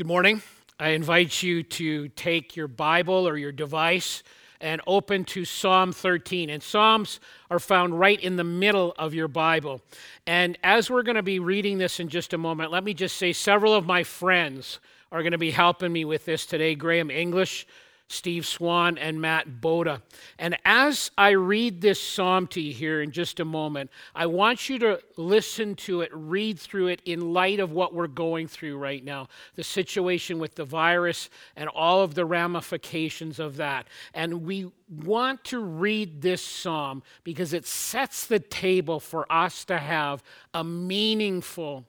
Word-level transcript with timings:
Good 0.00 0.06
morning. 0.06 0.40
I 0.78 0.92
invite 0.92 1.42
you 1.42 1.62
to 1.62 2.08
take 2.08 2.56
your 2.56 2.68
Bible 2.68 3.28
or 3.28 3.36
your 3.36 3.52
device 3.52 4.22
and 4.58 4.80
open 4.86 5.26
to 5.26 5.44
Psalm 5.44 5.92
13. 5.92 6.48
And 6.48 6.62
Psalms 6.62 7.20
are 7.50 7.58
found 7.58 8.00
right 8.00 8.18
in 8.18 8.36
the 8.36 8.42
middle 8.42 8.94
of 8.98 9.12
your 9.12 9.28
Bible. 9.28 9.82
And 10.26 10.56
as 10.64 10.88
we're 10.88 11.02
going 11.02 11.16
to 11.16 11.22
be 11.22 11.38
reading 11.38 11.76
this 11.76 12.00
in 12.00 12.08
just 12.08 12.32
a 12.32 12.38
moment, 12.38 12.72
let 12.72 12.82
me 12.82 12.94
just 12.94 13.18
say 13.18 13.34
several 13.34 13.74
of 13.74 13.84
my 13.84 14.02
friends 14.02 14.80
are 15.12 15.20
going 15.20 15.32
to 15.32 15.38
be 15.38 15.50
helping 15.50 15.92
me 15.92 16.06
with 16.06 16.24
this 16.24 16.46
today. 16.46 16.74
Graham 16.74 17.10
English, 17.10 17.66
Steve 18.10 18.44
Swan, 18.44 18.98
and 18.98 19.22
Mark 19.22 19.46
Boda. 19.60 20.02
And 20.36 20.58
as 20.64 21.12
I 21.16 21.30
read 21.30 21.80
this 21.80 22.02
psalm 22.02 22.48
to 22.48 22.60
you 22.60 22.72
here 22.72 23.02
in 23.02 23.12
just 23.12 23.38
a 23.38 23.44
moment, 23.44 23.88
I 24.16 24.26
want 24.26 24.68
you 24.68 24.80
to 24.80 25.00
listen 25.16 25.76
to 25.76 26.00
it, 26.00 26.10
read 26.12 26.58
through 26.58 26.88
it 26.88 27.02
in 27.04 27.32
light 27.32 27.60
of 27.60 27.70
what 27.70 27.94
we're 27.94 28.08
going 28.08 28.48
through 28.48 28.78
right 28.78 29.04
now 29.04 29.28
the 29.54 29.62
situation 29.62 30.40
with 30.40 30.56
the 30.56 30.64
virus 30.64 31.30
and 31.54 31.68
all 31.68 32.02
of 32.02 32.14
the 32.14 32.24
ramifications 32.24 33.38
of 33.38 33.56
that. 33.58 33.86
And 34.12 34.44
we 34.44 34.72
want 34.88 35.44
to 35.44 35.60
read 35.60 36.20
this 36.20 36.42
psalm 36.42 37.04
because 37.22 37.52
it 37.52 37.64
sets 37.64 38.26
the 38.26 38.40
table 38.40 38.98
for 38.98 39.30
us 39.32 39.64
to 39.66 39.78
have 39.78 40.24
a 40.52 40.64
meaningful 40.64 41.84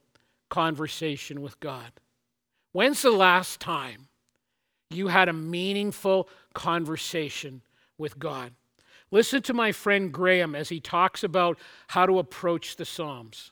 conversation 0.50 1.42
with 1.42 1.60
God. 1.60 1.92
When's 2.74 3.02
the 3.02 3.10
last 3.10 3.60
time? 3.60 4.08
You 4.94 5.08
had 5.08 5.30
a 5.30 5.34
meaningful 5.34 6.30
conversation 6.54 7.62
with 7.98 8.20
God. 8.20 8.54
Listen 9.12 9.42
to 9.44 9.54
my 9.54 9.72
friend 9.72 10.12
Graham 10.12 10.56
as 10.56 10.70
he 10.70 10.80
talks 10.80 11.24
about 11.24 11.60
how 11.88 12.06
to 12.06 12.20
approach 12.20 12.78
the 12.78 12.86
Psalms. 12.86 13.52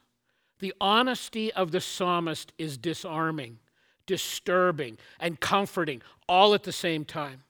The 0.60 0.74
honesty 0.80 1.52
of 1.54 1.72
the 1.72 1.82
psalmist 1.82 2.54
is 2.58 2.78
disarming, 2.78 3.60
disturbing, 4.06 4.98
and 5.20 5.40
comforting 5.40 6.02
all 6.28 6.54
at 6.54 6.64
the 6.64 6.72
same 6.72 7.06
time. 7.06 7.44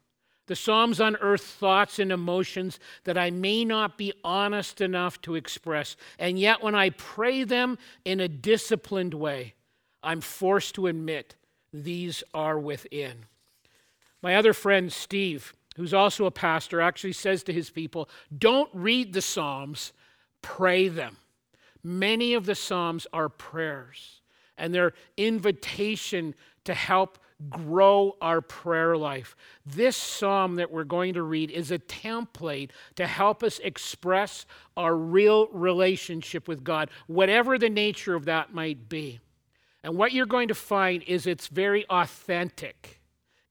The 0.48 0.56
Psalms 0.56 1.00
unearth 1.00 1.44
thoughts 1.44 2.00
and 2.00 2.12
emotions 2.12 2.80
that 3.04 3.20
I 3.20 3.30
may 3.30 3.64
not 3.64 4.00
be 4.00 4.14
honest 4.24 4.82
enough 4.82 5.22
to 5.22 5.36
express. 5.36 5.96
And 6.18 6.40
yet, 6.40 6.64
when 6.64 6.74
I 6.74 6.90
pray 6.90 7.44
them 7.44 7.78
in 8.04 8.20
a 8.20 8.28
disciplined 8.28 9.14
way, 9.14 9.54
I'm 10.02 10.22
forced 10.22 10.74
to 10.76 10.88
admit 10.88 11.36
these 11.72 12.24
are 12.34 12.58
within. 12.58 13.26
My 14.22 14.36
other 14.36 14.54
friend, 14.54 14.92
Steve, 14.92 15.54
who's 15.76 15.94
also 15.94 16.26
a 16.26 16.32
pastor, 16.32 16.82
actually 16.82 17.14
says 17.14 17.44
to 17.44 17.54
his 17.54 17.70
people, 17.70 18.10
Don't 18.38 18.70
read 18.74 19.14
the 19.14 19.22
Psalms, 19.22 19.94
pray 20.42 20.88
them. 20.88 21.18
Many 21.84 22.34
of 22.34 22.46
the 22.46 22.56
Psalms 22.56 23.08
are 23.14 23.30
prayers, 23.30 24.22
and 24.58 24.74
they're 24.74 24.94
invitation 25.16 26.36
to 26.66 26.74
help 26.74 27.18
grow 27.50 28.18
our 28.22 28.42
prayer 28.42 28.98
life. 28.98 29.36
This 29.66 29.96
psalm 29.96 30.56
that 30.56 30.72
we're 30.72 30.84
going 30.84 31.14
to 31.14 31.24
read 31.24 31.52
is 31.52 31.72
a 31.72 31.80
template 31.80 32.72
to 32.96 33.08
help 33.08 33.44
us 33.44 33.60
express 33.60 34.46
our 34.76 34.96
real 34.96 35.48
relationship 35.48 36.50
with 36.50 36.64
God, 36.64 36.90
whatever 37.08 37.58
the 37.58 37.70
nature 37.70 38.16
of 38.16 38.26
that 38.26 38.54
might 38.54 38.90
be. 38.90 39.22
And 39.84 39.96
what 39.96 40.12
you're 40.12 40.26
going 40.26 40.50
to 40.50 40.56
find 40.56 41.02
is 41.04 41.26
it's 41.26 41.48
very 41.48 41.86
authentic. 41.90 42.99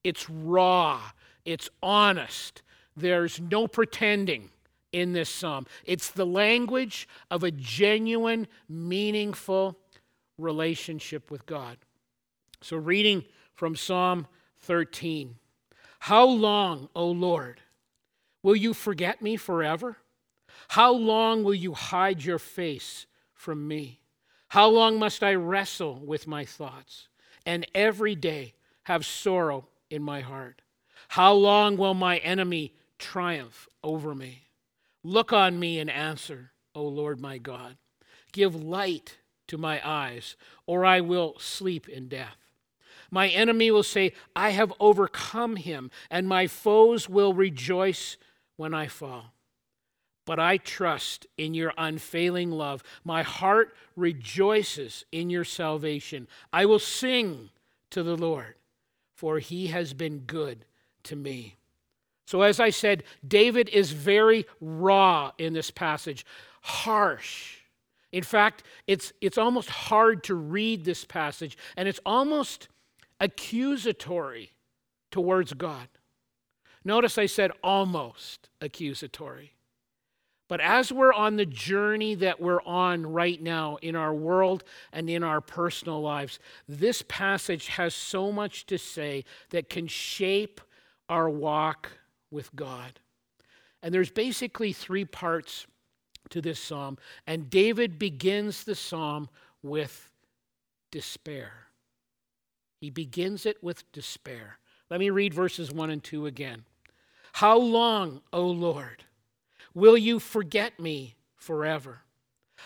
It's 0.03 0.29
raw, 0.29 1.01
it's 1.45 1.69
honest. 1.81 2.61
There's 2.95 3.39
no 3.39 3.67
pretending 3.67 4.49
in 4.91 5.13
this 5.13 5.29
psalm. 5.29 5.67
It's 5.85 6.11
the 6.11 6.25
language 6.25 7.07
of 7.29 7.43
a 7.43 7.51
genuine, 7.51 8.47
meaningful 8.67 9.77
relationship 10.37 11.31
with 11.31 11.45
God. 11.45 11.77
So, 12.61 12.77
reading 12.77 13.23
from 13.53 13.75
Psalm 13.75 14.27
13 14.61 15.35
How 15.99 16.25
long, 16.25 16.89
O 16.95 17.07
Lord, 17.07 17.61
will 18.43 18.55
you 18.55 18.73
forget 18.73 19.21
me 19.21 19.37
forever? 19.37 19.97
How 20.69 20.91
long 20.91 21.43
will 21.43 21.55
you 21.55 21.73
hide 21.73 22.23
your 22.23 22.39
face 22.39 23.05
from 23.33 23.67
me? 23.67 24.01
How 24.49 24.67
long 24.67 24.99
must 24.99 25.23
I 25.23 25.35
wrestle 25.35 25.95
with 25.99 26.27
my 26.27 26.43
thoughts 26.43 27.07
and 27.45 27.65
every 27.73 28.15
day 28.15 28.53
have 28.83 29.05
sorrow 29.05 29.67
in 29.89 30.03
my 30.03 30.21
heart? 30.21 30.61
How 31.09 31.33
long 31.33 31.77
will 31.77 31.93
my 31.93 32.17
enemy 32.17 32.73
triumph 32.97 33.67
over 33.83 34.13
me? 34.13 34.43
Look 35.03 35.31
on 35.31 35.59
me 35.59 35.79
and 35.79 35.89
answer, 35.89 36.51
O 36.75 36.83
Lord 36.83 37.19
my 37.19 37.37
God. 37.37 37.77
Give 38.31 38.55
light 38.55 39.17
to 39.47 39.57
my 39.57 39.81
eyes, 39.83 40.35
or 40.67 40.85
I 40.85 41.01
will 41.01 41.35
sleep 41.39 41.89
in 41.89 42.07
death. 42.07 42.37
My 43.11 43.27
enemy 43.29 43.71
will 43.71 43.83
say, 43.83 44.13
I 44.35 44.51
have 44.51 44.71
overcome 44.79 45.55
him, 45.55 45.89
and 46.11 46.27
my 46.27 46.45
foes 46.45 47.09
will 47.09 47.33
rejoice 47.33 48.17
when 48.55 48.73
I 48.73 48.87
fall. 48.87 49.33
But 50.25 50.39
I 50.39 50.57
trust 50.57 51.25
in 51.37 51.55
your 51.55 51.73
unfailing 51.75 52.51
love. 52.51 52.83
My 53.03 53.23
heart 53.23 53.75
rejoices 53.95 55.05
in 55.11 55.31
your 55.31 55.43
salvation. 55.43 56.27
I 56.53 56.65
will 56.65 56.77
sing 56.77 57.49
to 57.89 58.03
the 58.03 58.15
Lord 58.15 58.53
for 59.19 59.39
he 59.39 59.67
has 59.67 59.93
been 59.93 60.19
good 60.19 60.63
to 61.03 61.13
me. 61.13 61.57
So, 62.25 62.41
as 62.41 62.57
I 62.57 62.69
said, 62.69 63.03
David 63.27 63.67
is 63.67 63.91
very 63.91 64.45
raw 64.61 65.33
in 65.37 65.51
this 65.51 65.71
passage, 65.71 66.25
harsh. 66.61 67.57
In 68.13 68.23
fact, 68.23 68.63
it's, 68.87 69.11
it's 69.19 69.37
almost 69.37 69.69
hard 69.69 70.23
to 70.23 70.35
read 70.35 70.85
this 70.85 71.03
passage, 71.03 71.57
and 71.75 71.89
it's 71.89 71.99
almost 72.05 72.69
accusatory 73.19 74.53
towards 75.11 75.51
God. 75.51 75.89
Notice 76.85 77.17
I 77.17 77.25
said 77.25 77.51
almost 77.61 78.47
accusatory. 78.61 79.51
But 80.49 80.61
as 80.61 80.91
we're 80.91 81.13
on 81.13 81.35
the 81.35 81.45
journey 81.45 82.15
that 82.15 82.41
we're 82.41 82.63
on 82.63 83.05
right 83.05 83.41
now 83.41 83.77
in 83.83 83.95
our 83.95 84.13
world 84.13 84.63
and 84.91 85.07
in 85.07 85.23
our 85.23 85.41
personal 85.41 86.01
lives, 86.01 86.39
this 86.67 87.03
passage 87.07 87.67
has 87.67 87.93
so 87.93 88.31
much 88.31 88.65
to 88.65 88.79
say 88.79 89.23
that 89.51 89.69
can 89.69 89.87
shape 89.87 90.59
our 91.07 91.29
walk 91.29 91.91
with 92.31 92.53
God. 92.55 92.99
And 93.83 93.93
there's 93.93 94.09
basically 94.09 94.73
three 94.73 95.05
parts 95.05 95.67
to 96.31 96.41
this 96.41 96.59
psalm. 96.59 96.97
And 97.27 97.49
David 97.49 97.99
begins 97.99 98.63
the 98.63 98.75
psalm 98.75 99.29
with 99.61 100.09
despair. 100.91 101.67
He 102.81 102.89
begins 102.89 103.45
it 103.45 103.63
with 103.63 103.89
despair. 103.91 104.57
Let 104.89 104.99
me 104.99 105.11
read 105.11 105.33
verses 105.33 105.71
1 105.71 105.91
and 105.91 106.03
2 106.03 106.25
again. 106.25 106.65
How 107.33 107.57
long, 107.59 108.21
O 108.33 108.47
Lord? 108.47 109.03
Will 109.79 109.97
you 109.97 110.19
forget 110.19 110.77
me 110.77 111.15
forever? 111.37 112.01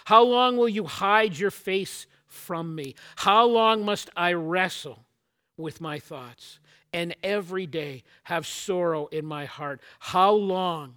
How 0.05 0.23
long 0.23 0.57
will 0.57 0.67
you 0.67 0.85
hide 0.85 1.37
your 1.37 1.51
face 1.51 2.07
from 2.25 2.73
me? 2.73 2.95
How 3.17 3.45
long 3.45 3.85
must 3.85 4.09
I 4.17 4.33
wrestle 4.33 5.05
with 5.55 5.79
my 5.79 5.99
thoughts 5.99 6.59
and 6.91 7.15
every 7.21 7.67
day 7.67 8.01
have 8.23 8.47
sorrow 8.47 9.05
in 9.07 9.27
my 9.27 9.45
heart? 9.45 9.79
How 9.99 10.31
long 10.31 10.95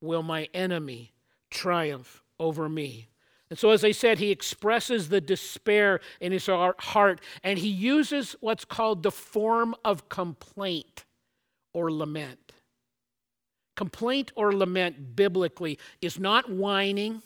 will 0.00 0.22
my 0.22 0.48
enemy 0.54 1.12
triumph 1.50 2.22
over 2.40 2.66
me? 2.66 3.08
And 3.50 3.58
so, 3.58 3.70
as 3.70 3.84
I 3.84 3.92
said, 3.92 4.18
he 4.18 4.30
expresses 4.30 5.10
the 5.10 5.20
despair 5.20 6.00
in 6.20 6.32
his 6.32 6.46
heart, 6.46 7.20
and 7.42 7.58
he 7.58 7.68
uses 7.68 8.34
what's 8.40 8.64
called 8.64 9.02
the 9.02 9.10
form 9.10 9.74
of 9.84 10.08
complaint 10.08 11.04
or 11.74 11.92
lament. 11.92 12.52
Complaint 13.78 14.32
or 14.34 14.52
lament 14.52 15.14
biblically 15.14 15.78
is 16.02 16.18
not 16.18 16.50
whining. 16.50 17.22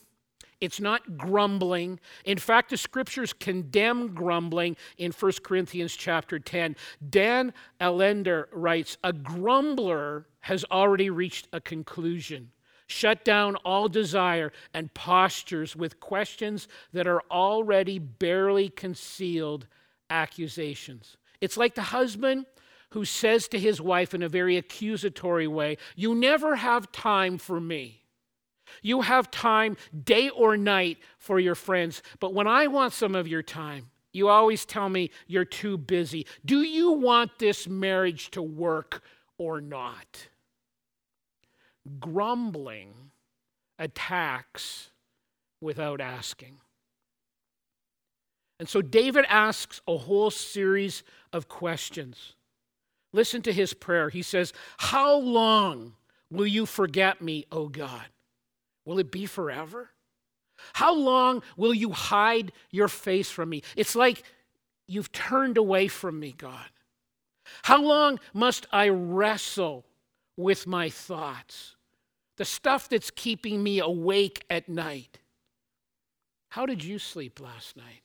It's 0.60 0.80
not 0.80 1.16
grumbling. 1.16 1.98
In 2.26 2.36
fact, 2.36 2.68
the 2.68 2.76
scriptures 2.76 3.32
condemn 3.32 4.14
grumbling 4.14 4.76
in 4.98 5.12
1 5.12 5.32
Corinthians 5.42 5.94
chapter 5.96 6.38
10. 6.38 6.76
Dan 7.08 7.54
Allender 7.80 8.50
writes 8.52 8.98
A 9.02 9.14
grumbler 9.14 10.26
has 10.40 10.62
already 10.70 11.08
reached 11.08 11.48
a 11.54 11.60
conclusion. 11.62 12.50
Shut 12.86 13.24
down 13.24 13.56
all 13.64 13.88
desire 13.88 14.52
and 14.74 14.92
postures 14.92 15.74
with 15.74 16.00
questions 16.00 16.68
that 16.92 17.06
are 17.06 17.22
already 17.30 17.98
barely 17.98 18.68
concealed 18.68 19.66
accusations. 20.10 21.16
It's 21.40 21.56
like 21.56 21.74
the 21.74 21.80
husband 21.80 22.44
who 22.92 23.04
says 23.04 23.48
to 23.48 23.58
his 23.58 23.80
wife 23.80 24.14
in 24.14 24.22
a 24.22 24.28
very 24.28 24.56
accusatory 24.56 25.46
way, 25.46 25.78
You 25.96 26.14
never 26.14 26.56
have 26.56 26.92
time 26.92 27.38
for 27.38 27.60
me. 27.60 28.02
You 28.82 29.02
have 29.02 29.30
time 29.30 29.76
day 30.04 30.28
or 30.30 30.56
night 30.56 30.98
for 31.18 31.38
your 31.38 31.54
friends, 31.54 32.02
but 32.20 32.32
when 32.32 32.46
I 32.46 32.66
want 32.68 32.92
some 32.92 33.14
of 33.14 33.28
your 33.28 33.42
time, 33.42 33.90
you 34.12 34.28
always 34.28 34.64
tell 34.64 34.88
me 34.88 35.10
you're 35.26 35.44
too 35.44 35.78
busy. 35.78 36.26
Do 36.44 36.62
you 36.62 36.92
want 36.92 37.38
this 37.38 37.66
marriage 37.66 38.30
to 38.32 38.42
work 38.42 39.02
or 39.38 39.60
not? 39.60 40.28
Grumbling 41.98 42.92
attacks 43.78 44.90
without 45.60 46.00
asking. 46.00 46.58
And 48.60 48.68
so 48.68 48.82
David 48.82 49.24
asks 49.28 49.80
a 49.88 49.96
whole 49.96 50.30
series 50.30 51.02
of 51.32 51.48
questions. 51.48 52.34
Listen 53.12 53.42
to 53.42 53.52
his 53.52 53.74
prayer. 53.74 54.08
He 54.08 54.22
says, 54.22 54.52
How 54.78 55.16
long 55.16 55.94
will 56.30 56.46
you 56.46 56.66
forget 56.66 57.20
me, 57.20 57.46
O 57.52 57.68
God? 57.68 58.06
Will 58.84 58.98
it 58.98 59.10
be 59.10 59.26
forever? 59.26 59.90
How 60.74 60.94
long 60.94 61.42
will 61.56 61.74
you 61.74 61.90
hide 61.90 62.52
your 62.70 62.88
face 62.88 63.30
from 63.30 63.50
me? 63.50 63.62
It's 63.76 63.94
like 63.94 64.22
you've 64.86 65.12
turned 65.12 65.58
away 65.58 65.88
from 65.88 66.18
me, 66.18 66.34
God. 66.36 66.68
How 67.62 67.82
long 67.82 68.20
must 68.32 68.66
I 68.72 68.88
wrestle 68.88 69.84
with 70.36 70.66
my 70.66 70.88
thoughts? 70.88 71.76
The 72.36 72.44
stuff 72.44 72.88
that's 72.88 73.10
keeping 73.10 73.62
me 73.62 73.80
awake 73.80 74.44
at 74.48 74.68
night. 74.68 75.18
How 76.50 76.66
did 76.66 76.82
you 76.84 76.98
sleep 76.98 77.40
last 77.40 77.76
night? 77.76 78.02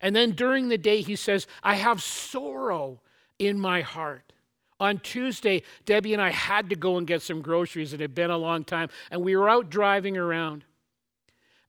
And 0.00 0.16
then 0.16 0.32
during 0.32 0.68
the 0.68 0.78
day, 0.78 1.02
he 1.02 1.16
says, 1.16 1.46
I 1.62 1.74
have 1.74 2.02
sorrow 2.02 3.00
in 3.40 3.58
my 3.58 3.80
heart. 3.80 4.32
On 4.78 4.98
Tuesday, 4.98 5.62
Debbie 5.84 6.12
and 6.12 6.22
I 6.22 6.30
had 6.30 6.70
to 6.70 6.76
go 6.76 6.96
and 6.96 7.06
get 7.06 7.22
some 7.22 7.42
groceries. 7.42 7.92
It 7.92 8.00
had 8.00 8.14
been 8.14 8.30
a 8.30 8.38
long 8.38 8.64
time, 8.64 8.88
and 9.10 9.22
we 9.22 9.36
were 9.36 9.48
out 9.48 9.68
driving 9.68 10.16
around. 10.16 10.64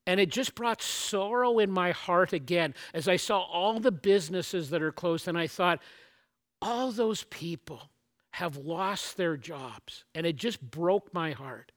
And 0.08 0.20
it 0.20 0.30
just 0.30 0.56
brought 0.56 0.82
sorrow 0.82 1.60
in 1.60 1.72
my 1.72 1.92
heart 1.92 2.34
again 2.34 2.74
as 2.94 3.08
I 3.08 3.18
saw 3.18 3.42
all 3.42 3.80
the 3.80 3.92
businesses 3.92 4.70
that 4.72 4.82
are 4.82 4.92
closed. 4.92 5.28
And 5.28 5.38
I 5.38 5.48
thought, 5.48 5.80
all 6.62 6.92
those 6.92 7.24
people 7.26 7.90
have 8.32 8.58
lost 8.58 9.18
their 9.18 9.38
jobs. 9.38 10.04
And 10.16 10.26
it 10.26 10.38
just 10.38 10.60
broke 10.62 11.14
my 11.14 11.32
heart. 11.32 11.72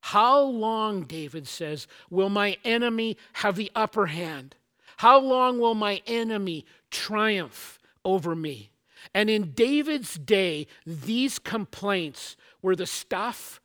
How 0.00 0.40
long, 0.40 1.02
David 1.02 1.46
says, 1.46 1.86
will 2.10 2.30
my 2.30 2.56
enemy 2.64 3.16
have 3.34 3.56
the 3.56 3.70
upper 3.74 4.06
hand? 4.06 4.56
How 4.96 5.20
long 5.20 5.58
will 5.58 5.74
my 5.74 6.02
enemy 6.06 6.64
triumph 6.90 7.78
over 8.04 8.34
me? 8.34 8.71
And 9.14 9.28
in 9.28 9.52
David's 9.52 10.14
day, 10.14 10.66
these 10.86 11.38
complaints 11.38 12.36
were 12.60 12.76
the 12.76 12.86
stuff 12.86 13.60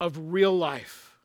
of 0.00 0.32
real 0.32 0.56
life. 0.56 1.16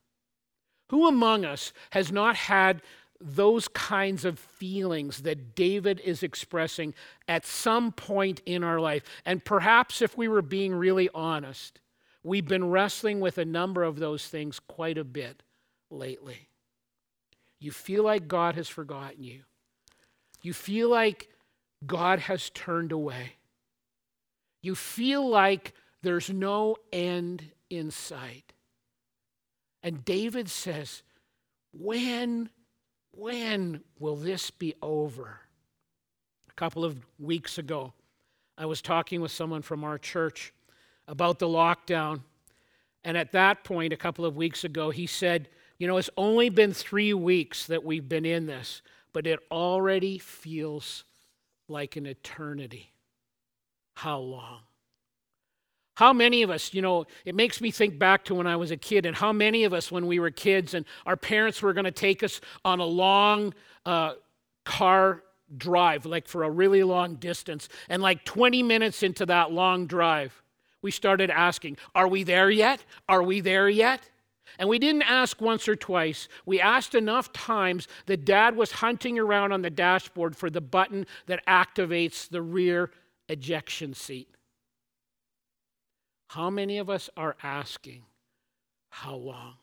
Who 0.89 1.07
among 1.07 1.45
us 1.45 1.73
has 1.91 2.11
not 2.11 2.35
had 2.35 2.81
those 3.19 3.67
kinds 3.67 4.25
of 4.25 4.37
feelings 4.37 5.23
that 5.23 5.55
David 5.55 5.99
is 6.01 6.21
expressing 6.23 6.93
at 7.27 7.45
some 7.45 7.91
point 7.91 8.41
in 8.45 8.63
our 8.63 8.79
life? 8.79 9.03
And 9.25 9.43
perhaps 9.43 10.01
if 10.01 10.17
we 10.17 10.27
were 10.27 10.41
being 10.41 10.73
really 10.73 11.09
honest, 11.13 11.79
we've 12.23 12.47
been 12.47 12.69
wrestling 12.69 13.19
with 13.19 13.37
a 13.37 13.45
number 13.45 13.83
of 13.83 13.99
those 13.99 14.27
things 14.27 14.59
quite 14.59 14.97
a 14.97 15.03
bit 15.03 15.43
lately. 15.89 16.49
You 17.59 17.71
feel 17.71 18.03
like 18.03 18.27
God 18.27 18.55
has 18.55 18.69
forgotten 18.69 19.23
you. 19.23 19.41
You 20.41 20.53
feel 20.53 20.89
like 20.89 21.29
God 21.85 22.19
has 22.19 22.49
turned 22.49 22.91
away. 22.91 23.33
You 24.61 24.75
feel 24.75 25.27
like 25.27 25.73
there's 26.01 26.29
no 26.29 26.77
end 26.91 27.51
in 27.69 27.91
sight. 27.91 28.53
And 29.83 30.03
David 30.03 30.49
says, 30.49 31.03
When, 31.71 32.49
when 33.11 33.81
will 33.99 34.15
this 34.15 34.49
be 34.49 34.73
over? 34.81 35.39
A 36.49 36.53
couple 36.53 36.83
of 36.83 37.05
weeks 37.19 37.57
ago, 37.57 37.93
I 38.57 38.65
was 38.65 38.81
talking 38.81 39.21
with 39.21 39.31
someone 39.31 39.61
from 39.61 39.83
our 39.83 39.97
church 39.97 40.53
about 41.07 41.39
the 41.39 41.47
lockdown. 41.47 42.21
And 43.03 43.15
at 43.15 43.31
that 43.33 43.63
point, 43.63 43.93
a 43.93 43.97
couple 43.97 44.25
of 44.25 44.35
weeks 44.35 44.63
ago, 44.63 44.89
he 44.89 45.05
said, 45.05 45.47
You 45.77 45.87
know, 45.87 45.97
it's 45.97 46.09
only 46.17 46.49
been 46.49 46.73
three 46.73 47.13
weeks 47.13 47.67
that 47.67 47.85
we've 47.85 48.09
been 48.09 48.25
in 48.25 48.47
this, 48.47 48.81
but 49.13 49.27
it 49.27 49.39
already 49.51 50.17
feels 50.17 51.03
like 51.67 51.95
an 51.95 52.05
eternity. 52.05 52.91
How 53.95 54.19
long? 54.19 54.61
How 55.95 56.13
many 56.13 56.43
of 56.43 56.51
us, 56.51 56.75
you 56.75 56.81
know, 56.83 57.07
it 57.25 57.33
makes 57.33 57.59
me 57.59 57.71
think 57.71 57.97
back 57.97 58.23
to 58.25 58.35
when 58.35 58.45
I 58.45 58.55
was 58.55 58.69
a 58.69 58.77
kid, 58.77 59.07
and 59.07 59.15
how 59.15 59.33
many 59.33 59.63
of 59.63 59.73
us, 59.73 59.91
when 59.91 60.05
we 60.05 60.19
were 60.19 60.29
kids 60.29 60.75
and 60.75 60.85
our 61.07 61.17
parents 61.17 61.61
were 61.61 61.73
going 61.73 61.85
to 61.85 61.91
take 61.91 62.21
us 62.21 62.39
on 62.63 62.79
a 62.79 62.85
long 62.85 63.53
uh, 63.83 64.13
car 64.63 65.23
drive, 65.57 66.05
like 66.05 66.27
for 66.27 66.43
a 66.43 66.51
really 66.51 66.83
long 66.83 67.15
distance, 67.15 67.67
and 67.89 68.03
like 68.03 68.23
20 68.25 68.61
minutes 68.61 69.01
into 69.01 69.25
that 69.25 69.51
long 69.51 69.87
drive, 69.87 70.39
we 70.83 70.91
started 70.91 71.31
asking, 71.31 71.77
Are 71.95 72.07
we 72.07 72.21
there 72.21 72.51
yet? 72.51 72.85
Are 73.09 73.23
we 73.23 73.41
there 73.41 73.67
yet? 73.67 74.07
And 74.59 74.69
we 74.69 74.79
didn't 74.79 75.03
ask 75.03 75.41
once 75.41 75.67
or 75.67 75.75
twice. 75.75 76.27
We 76.45 76.59
asked 76.59 76.95
enough 76.95 77.31
times 77.33 77.87
that 78.05 78.25
dad 78.25 78.55
was 78.55 78.71
hunting 78.71 79.19
around 79.19 79.51
on 79.51 79.61
the 79.61 79.69
dashboard 79.69 80.35
for 80.35 80.49
the 80.49 80.61
button 80.61 81.05
that 81.25 81.45
activates 81.45 82.29
the 82.29 82.41
rear 82.41 82.91
ejection 83.29 83.93
seat. 83.93 84.29
How 86.29 86.49
many 86.49 86.77
of 86.77 86.89
us 86.89 87.09
are 87.15 87.35
asking, 87.41 88.03
How 88.89 89.15
long? 89.15 89.55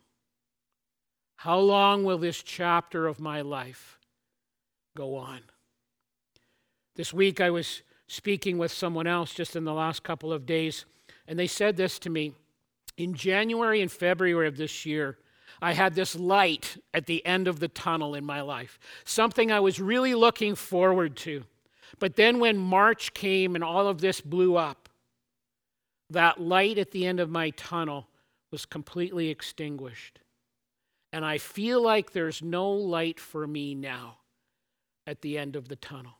How 1.36 1.58
long 1.58 2.04
will 2.04 2.18
this 2.18 2.42
chapter 2.42 3.06
of 3.06 3.20
my 3.20 3.42
life 3.42 3.98
go 4.96 5.16
on? 5.16 5.40
This 6.96 7.12
week 7.12 7.40
I 7.40 7.50
was 7.50 7.82
speaking 8.06 8.56
with 8.56 8.72
someone 8.72 9.06
else 9.06 9.34
just 9.34 9.56
in 9.56 9.64
the 9.64 9.74
last 9.74 10.02
couple 10.02 10.32
of 10.32 10.46
days, 10.46 10.84
and 11.26 11.38
they 11.38 11.46
said 11.46 11.76
this 11.76 11.98
to 12.00 12.10
me. 12.10 12.32
In 12.96 13.14
January 13.14 13.80
and 13.80 13.90
February 13.90 14.46
of 14.46 14.56
this 14.56 14.86
year, 14.86 15.18
I 15.60 15.72
had 15.72 15.94
this 15.94 16.14
light 16.14 16.76
at 16.92 17.06
the 17.06 17.24
end 17.26 17.48
of 17.48 17.60
the 17.60 17.68
tunnel 17.68 18.14
in 18.14 18.24
my 18.24 18.40
life, 18.40 18.78
something 19.04 19.50
I 19.50 19.60
was 19.60 19.80
really 19.80 20.14
looking 20.14 20.54
forward 20.54 21.16
to. 21.18 21.44
But 21.98 22.16
then 22.16 22.38
when 22.38 22.58
March 22.58 23.14
came 23.14 23.54
and 23.54 23.64
all 23.64 23.88
of 23.88 24.00
this 24.00 24.20
blew 24.20 24.56
up, 24.56 24.88
that 26.10 26.40
light 26.40 26.78
at 26.78 26.90
the 26.90 27.06
end 27.06 27.20
of 27.20 27.30
my 27.30 27.50
tunnel 27.50 28.08
was 28.50 28.66
completely 28.66 29.28
extinguished. 29.28 30.20
And 31.12 31.24
I 31.24 31.38
feel 31.38 31.82
like 31.82 32.12
there's 32.12 32.42
no 32.42 32.70
light 32.70 33.20
for 33.20 33.46
me 33.46 33.74
now 33.74 34.18
at 35.06 35.22
the 35.22 35.38
end 35.38 35.56
of 35.56 35.68
the 35.68 35.76
tunnel. 35.76 36.18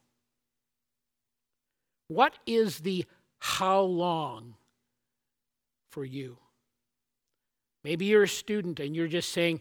What 2.09 2.35
is 2.47 2.81
the 2.81 3.05
how 3.39 3.81
long 3.81 4.55
for 5.91 6.05
you? 6.05 6.39
Maybe 7.85 8.07
you're 8.07 8.25
a 8.25 8.29
student 8.29 8.81
and 8.81 8.97
you're 8.97 9.07
just 9.07 9.31
saying, 9.31 9.61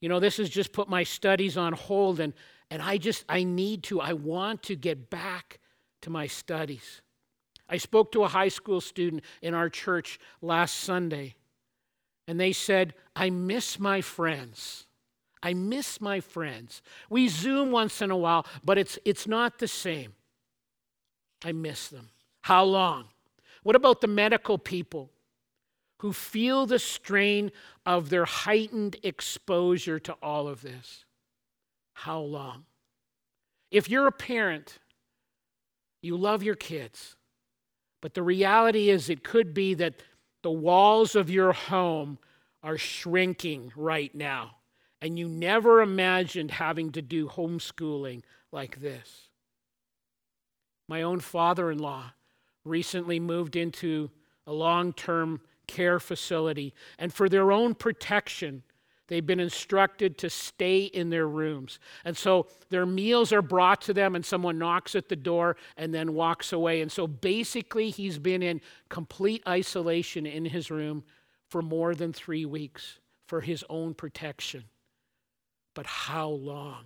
you 0.00 0.08
know, 0.08 0.20
this 0.20 0.38
has 0.38 0.50
just 0.50 0.72
put 0.72 0.88
my 0.88 1.04
studies 1.04 1.56
on 1.56 1.72
hold 1.72 2.20
and, 2.20 2.34
and 2.70 2.82
I 2.82 2.98
just, 2.98 3.24
I 3.28 3.44
need 3.44 3.84
to, 3.84 4.00
I 4.00 4.12
want 4.12 4.64
to 4.64 4.76
get 4.76 5.08
back 5.08 5.60
to 6.02 6.10
my 6.10 6.26
studies. 6.26 7.00
I 7.68 7.76
spoke 7.76 8.10
to 8.12 8.24
a 8.24 8.28
high 8.28 8.48
school 8.48 8.80
student 8.80 9.22
in 9.42 9.54
our 9.54 9.68
church 9.68 10.18
last 10.42 10.78
Sunday, 10.78 11.36
and 12.26 12.38
they 12.38 12.52
said, 12.52 12.94
I 13.14 13.30
miss 13.30 13.78
my 13.78 14.00
friends. 14.00 14.86
I 15.42 15.54
miss 15.54 16.00
my 16.00 16.20
friends. 16.20 16.82
We 17.08 17.28
Zoom 17.28 17.70
once 17.70 18.02
in 18.02 18.10
a 18.10 18.16
while, 18.16 18.44
but 18.64 18.76
it's, 18.76 18.98
it's 19.04 19.26
not 19.26 19.58
the 19.58 19.68
same. 19.68 20.14
I 21.44 21.52
miss 21.52 21.88
them. 21.88 22.08
How 22.42 22.64
long? 22.64 23.04
What 23.62 23.76
about 23.76 24.00
the 24.00 24.08
medical 24.08 24.58
people 24.58 25.10
who 26.00 26.14
feel 26.14 26.64
the 26.64 26.78
strain 26.78 27.52
of 27.84 28.08
their 28.08 28.24
heightened 28.24 28.96
exposure 29.02 29.98
to 30.00 30.14
all 30.22 30.48
of 30.48 30.62
this? 30.62 31.04
How 31.92 32.20
long? 32.20 32.64
If 33.70 33.90
you're 33.90 34.06
a 34.06 34.12
parent, 34.12 34.78
you 36.00 36.16
love 36.16 36.42
your 36.42 36.54
kids, 36.54 37.16
but 38.00 38.14
the 38.14 38.22
reality 38.22 38.88
is, 38.88 39.10
it 39.10 39.22
could 39.22 39.52
be 39.52 39.74
that 39.74 40.02
the 40.42 40.50
walls 40.50 41.14
of 41.14 41.28
your 41.28 41.52
home 41.52 42.18
are 42.62 42.78
shrinking 42.78 43.70
right 43.76 44.14
now, 44.14 44.56
and 45.02 45.18
you 45.18 45.28
never 45.28 45.82
imagined 45.82 46.50
having 46.50 46.92
to 46.92 47.02
do 47.02 47.28
homeschooling 47.28 48.22
like 48.52 48.80
this. 48.80 49.28
My 50.88 51.02
own 51.02 51.20
father 51.20 51.70
in 51.70 51.78
law 51.78 52.12
recently 52.64 53.20
moved 53.20 53.54
into 53.54 54.10
a 54.46 54.52
long 54.52 54.94
term 54.94 55.42
care 55.72 56.00
facility, 56.00 56.74
and 56.98 57.12
for 57.12 57.28
their 57.28 57.52
own 57.52 57.74
protection, 57.74 58.62
They've 59.10 59.26
been 59.26 59.40
instructed 59.40 60.18
to 60.18 60.30
stay 60.30 60.82
in 60.82 61.10
their 61.10 61.26
rooms. 61.26 61.80
And 62.04 62.16
so 62.16 62.46
their 62.68 62.86
meals 62.86 63.32
are 63.32 63.42
brought 63.42 63.80
to 63.82 63.92
them, 63.92 64.14
and 64.14 64.24
someone 64.24 64.56
knocks 64.56 64.94
at 64.94 65.08
the 65.08 65.16
door 65.16 65.56
and 65.76 65.92
then 65.92 66.14
walks 66.14 66.52
away. 66.52 66.80
And 66.80 66.92
so 66.92 67.08
basically, 67.08 67.90
he's 67.90 68.20
been 68.20 68.40
in 68.40 68.60
complete 68.88 69.42
isolation 69.48 70.26
in 70.26 70.44
his 70.44 70.70
room 70.70 71.02
for 71.48 71.60
more 71.60 71.96
than 71.96 72.12
three 72.12 72.44
weeks 72.44 73.00
for 73.26 73.40
his 73.40 73.64
own 73.68 73.94
protection. 73.94 74.62
But 75.74 75.86
how 75.86 76.28
long? 76.28 76.84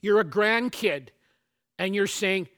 You're 0.00 0.18
a 0.18 0.24
grandkid, 0.24 1.10
and 1.78 1.94
you're 1.94 2.08
saying, 2.08 2.48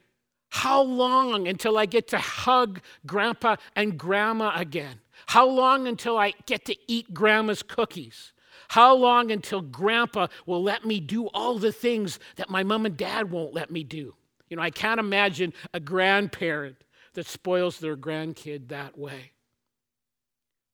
How 0.49 0.81
long 0.81 1.47
until 1.47 1.77
I 1.77 1.85
get 1.85 2.07
to 2.09 2.17
hug 2.17 2.81
grandpa 3.05 3.57
and 3.75 3.97
grandma 3.97 4.51
again? 4.55 4.99
How 5.27 5.47
long 5.47 5.87
until 5.87 6.17
I 6.17 6.33
get 6.45 6.65
to 6.65 6.75
eat 6.87 7.13
grandma's 7.13 7.63
cookies? 7.63 8.33
How 8.69 8.95
long 8.95 9.31
until 9.31 9.61
grandpa 9.61 10.27
will 10.45 10.61
let 10.61 10.85
me 10.85 10.99
do 10.99 11.27
all 11.27 11.57
the 11.57 11.71
things 11.71 12.19
that 12.35 12.49
my 12.49 12.63
mom 12.63 12.85
and 12.85 12.97
dad 12.97 13.31
won't 13.31 13.53
let 13.53 13.71
me 13.71 13.83
do? 13.83 14.15
You 14.49 14.57
know, 14.57 14.63
I 14.63 14.71
can't 14.71 14.99
imagine 14.99 15.53
a 15.73 15.79
grandparent 15.79 16.77
that 17.13 17.27
spoils 17.27 17.79
their 17.79 17.97
grandkid 17.97 18.69
that 18.69 18.97
way. 18.97 19.31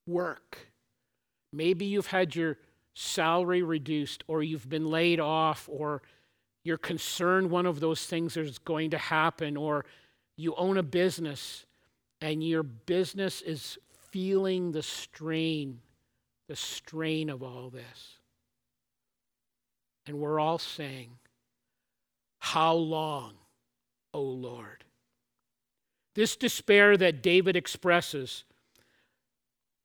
Work. 0.06 0.58
Maybe 1.52 1.86
you've 1.86 2.06
had 2.06 2.34
your 2.34 2.58
salary 2.94 3.62
reduced, 3.62 4.24
or 4.26 4.42
you've 4.42 4.68
been 4.68 4.88
laid 4.88 5.20
off, 5.20 5.68
or 5.70 6.02
you're 6.66 6.76
concerned 6.76 7.50
one 7.50 7.64
of 7.64 7.80
those 7.80 8.06
things 8.06 8.36
is 8.36 8.58
going 8.58 8.90
to 8.90 8.98
happen, 8.98 9.56
or 9.56 9.84
you 10.36 10.54
own 10.56 10.76
a 10.76 10.82
business 10.82 11.64
and 12.20 12.42
your 12.42 12.62
business 12.62 13.40
is 13.42 13.78
feeling 14.10 14.72
the 14.72 14.82
strain, 14.82 15.80
the 16.48 16.56
strain 16.56 17.30
of 17.30 17.42
all 17.42 17.70
this. 17.70 18.18
And 20.06 20.18
we're 20.18 20.40
all 20.40 20.58
saying, 20.58 21.10
How 22.38 22.74
long, 22.74 23.34
O 24.14 24.22
Lord? 24.22 24.84
This 26.14 26.36
despair 26.36 26.96
that 26.96 27.22
David 27.22 27.56
expresses 27.56 28.44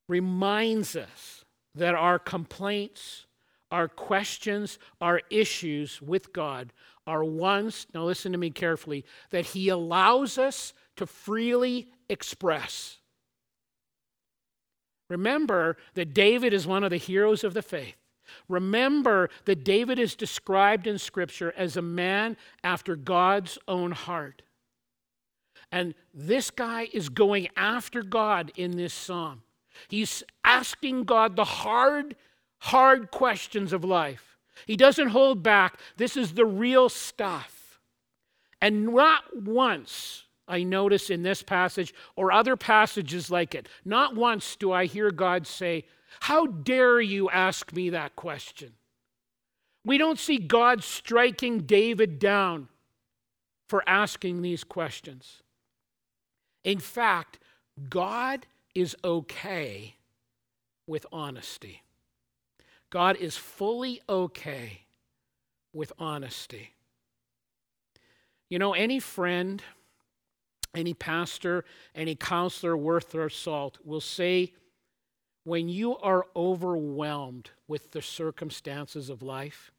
reminds 0.08 0.96
us 0.96 1.44
that 1.76 1.94
our 1.94 2.18
complaints, 2.18 3.26
our 3.72 3.88
questions, 3.88 4.78
our 5.00 5.22
issues 5.30 6.02
with 6.02 6.34
God 6.34 6.74
are 7.08 7.24
ones, 7.24 7.88
now 7.94 8.04
listen 8.04 8.32
to 8.32 8.38
me 8.38 8.52
carefully, 8.52 9.06
that 9.32 9.48
He 9.48 9.70
allows 9.70 10.38
us 10.38 10.74
to 10.98 11.06
freely 11.06 11.90
express. 12.10 12.98
Remember 15.10 15.78
that 15.96 16.14
David 16.14 16.54
is 16.54 16.68
one 16.68 16.84
of 16.84 16.90
the 16.90 16.98
heroes 16.98 17.44
of 17.44 17.54
the 17.54 17.62
faith. 17.62 17.96
Remember 18.48 19.30
that 19.46 19.64
David 19.64 20.00
is 20.00 20.16
described 20.16 20.88
in 20.88 20.98
Scripture 20.98 21.54
as 21.58 21.76
a 21.76 21.82
man 21.82 22.38
after 22.64 22.96
God's 22.96 23.58
own 23.68 23.92
heart. 23.92 24.42
And 25.72 25.96
this 26.14 26.50
guy 26.50 26.88
is 26.94 27.10
going 27.10 27.48
after 27.56 28.04
God 28.04 28.52
in 28.56 28.78
this 28.78 28.94
psalm. 28.94 29.44
He's 29.88 30.24
asking 30.44 31.04
God 31.04 31.36
the 31.36 31.46
hard, 31.46 32.16
hard 32.62 33.12
questions 33.12 33.74
of 33.74 33.84
life. 33.84 34.38
He 34.66 34.78
doesn't 34.78 35.10
hold 35.10 35.42
back. 35.42 35.80
This 35.98 36.16
is 36.16 36.34
the 36.34 36.46
real 36.46 36.90
stuff. 36.90 37.80
And 38.62 38.88
not 38.88 39.24
once 39.36 40.26
I 40.48 40.64
notice 40.64 41.10
in 41.10 41.24
this 41.24 41.42
passage 41.42 41.94
or 42.16 42.32
other 42.32 42.56
passages 42.56 43.32
like 43.32 43.56
it, 43.56 43.68
not 43.84 44.16
once 44.16 44.56
do 44.56 44.72
I 44.72 44.86
hear 44.86 45.12
God 45.12 45.48
say, 45.48 45.86
How 46.22 46.46
dare 46.46 47.02
you 47.02 47.30
ask 47.30 47.74
me 47.74 47.90
that 47.90 48.16
question? 48.16 48.74
We 49.84 49.98
don't 49.98 50.20
see 50.20 50.38
God 50.38 50.84
striking 50.84 51.62
David 51.62 52.20
down 52.20 52.68
for 53.68 53.84
asking 53.88 54.44
these 54.44 54.64
questions. 54.64 55.42
In 56.64 56.78
fact, 56.78 57.40
God 57.90 58.46
is 58.76 58.96
okay 59.04 59.96
with 60.86 61.08
honesty. 61.12 61.82
God 62.92 63.16
is 63.16 63.38
fully 63.38 64.02
okay 64.08 64.82
with 65.74 65.94
honesty. 65.98 66.74
You 68.50 68.60
know, 68.60 68.74
any 68.74 69.00
friend, 69.00 69.64
any 70.76 70.94
pastor, 70.94 71.64
any 71.96 72.16
counselor 72.16 72.76
worth 72.76 73.12
their 73.12 73.30
salt 73.30 73.78
will 73.84 74.02
say, 74.02 74.54
when 75.46 75.70
you 75.70 75.98
are 75.98 76.26
overwhelmed 76.36 77.50
with 77.68 77.92
the 77.92 78.02
circumstances 78.02 79.10
of 79.10 79.24
life, 79.24 79.72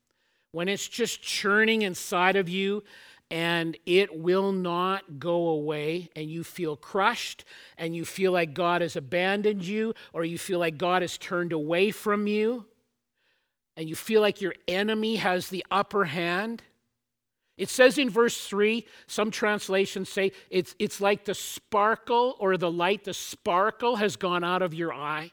when 0.50 0.68
it's 0.68 0.88
just 0.88 1.22
churning 1.22 1.82
inside 1.82 2.34
of 2.34 2.48
you 2.48 2.82
and 3.30 3.76
it 3.86 4.18
will 4.18 4.52
not 4.52 5.18
go 5.18 5.48
away, 5.48 6.10
and 6.14 6.30
you 6.30 6.44
feel 6.44 6.76
crushed, 6.76 7.46
and 7.78 7.96
you 7.96 8.04
feel 8.04 8.30
like 8.30 8.52
God 8.52 8.82
has 8.82 8.94
abandoned 8.94 9.64
you, 9.64 9.94
or 10.12 10.22
you 10.22 10.36
feel 10.36 10.58
like 10.58 10.76
God 10.76 11.00
has 11.00 11.16
turned 11.16 11.50
away 11.50 11.90
from 11.92 12.26
you, 12.26 12.66
and 13.76 13.88
you 13.88 13.94
feel 13.94 14.20
like 14.20 14.40
your 14.40 14.54
enemy 14.68 15.16
has 15.16 15.48
the 15.48 15.64
upper 15.70 16.04
hand. 16.04 16.62
It 17.56 17.68
says 17.68 17.98
in 17.98 18.10
verse 18.10 18.46
3, 18.46 18.86
some 19.06 19.30
translations 19.30 20.08
say 20.08 20.32
it's, 20.50 20.74
it's 20.78 21.00
like 21.00 21.24
the 21.24 21.34
sparkle 21.34 22.36
or 22.38 22.56
the 22.56 22.70
light, 22.70 23.04
the 23.04 23.14
sparkle 23.14 23.96
has 23.96 24.16
gone 24.16 24.44
out 24.44 24.62
of 24.62 24.74
your 24.74 24.92
eye. 24.92 25.32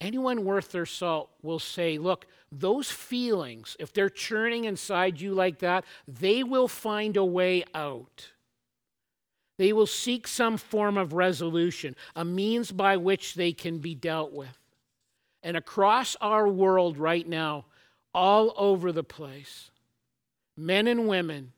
Anyone 0.00 0.44
worth 0.44 0.70
their 0.70 0.86
salt 0.86 1.30
will 1.42 1.58
say, 1.58 1.98
look, 1.98 2.26
those 2.52 2.90
feelings, 2.90 3.76
if 3.80 3.92
they're 3.92 4.08
churning 4.08 4.64
inside 4.64 5.20
you 5.20 5.34
like 5.34 5.58
that, 5.58 5.84
they 6.06 6.44
will 6.44 6.68
find 6.68 7.16
a 7.16 7.24
way 7.24 7.64
out. 7.74 8.28
They 9.58 9.72
will 9.72 9.86
seek 9.86 10.28
some 10.28 10.56
form 10.56 10.96
of 10.96 11.14
resolution, 11.14 11.96
a 12.14 12.24
means 12.24 12.70
by 12.70 12.96
which 12.96 13.34
they 13.34 13.52
can 13.52 13.78
be 13.78 13.94
dealt 13.94 14.32
with. 14.32 14.56
And 15.42 15.56
across 15.56 16.16
our 16.20 16.48
world 16.48 16.98
right 16.98 17.26
now, 17.26 17.66
all 18.14 18.52
over 18.56 18.90
the 18.90 19.04
place, 19.04 19.70
men 20.56 20.86
and 20.86 21.06
women 21.06 21.52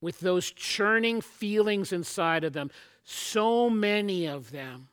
with 0.00 0.20
those 0.20 0.50
churning 0.50 1.20
feelings 1.20 1.92
inside 1.92 2.44
of 2.44 2.52
them, 2.52 2.70
so 3.04 3.70
many 3.70 4.26
of 4.26 4.50
them 4.50 4.88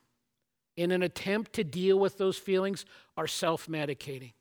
in 0.78 0.92
an 0.92 1.04
attempt 1.04 1.54
to 1.54 1.64
deal 1.64 2.00
with 2.00 2.18
those 2.18 2.38
feelings, 2.38 2.86
are 3.18 3.28
self 3.28 3.68
medicating. 3.68 4.34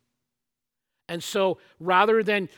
And 1.09 1.23
so 1.23 1.59
rather 1.81 2.23
than 2.23 2.49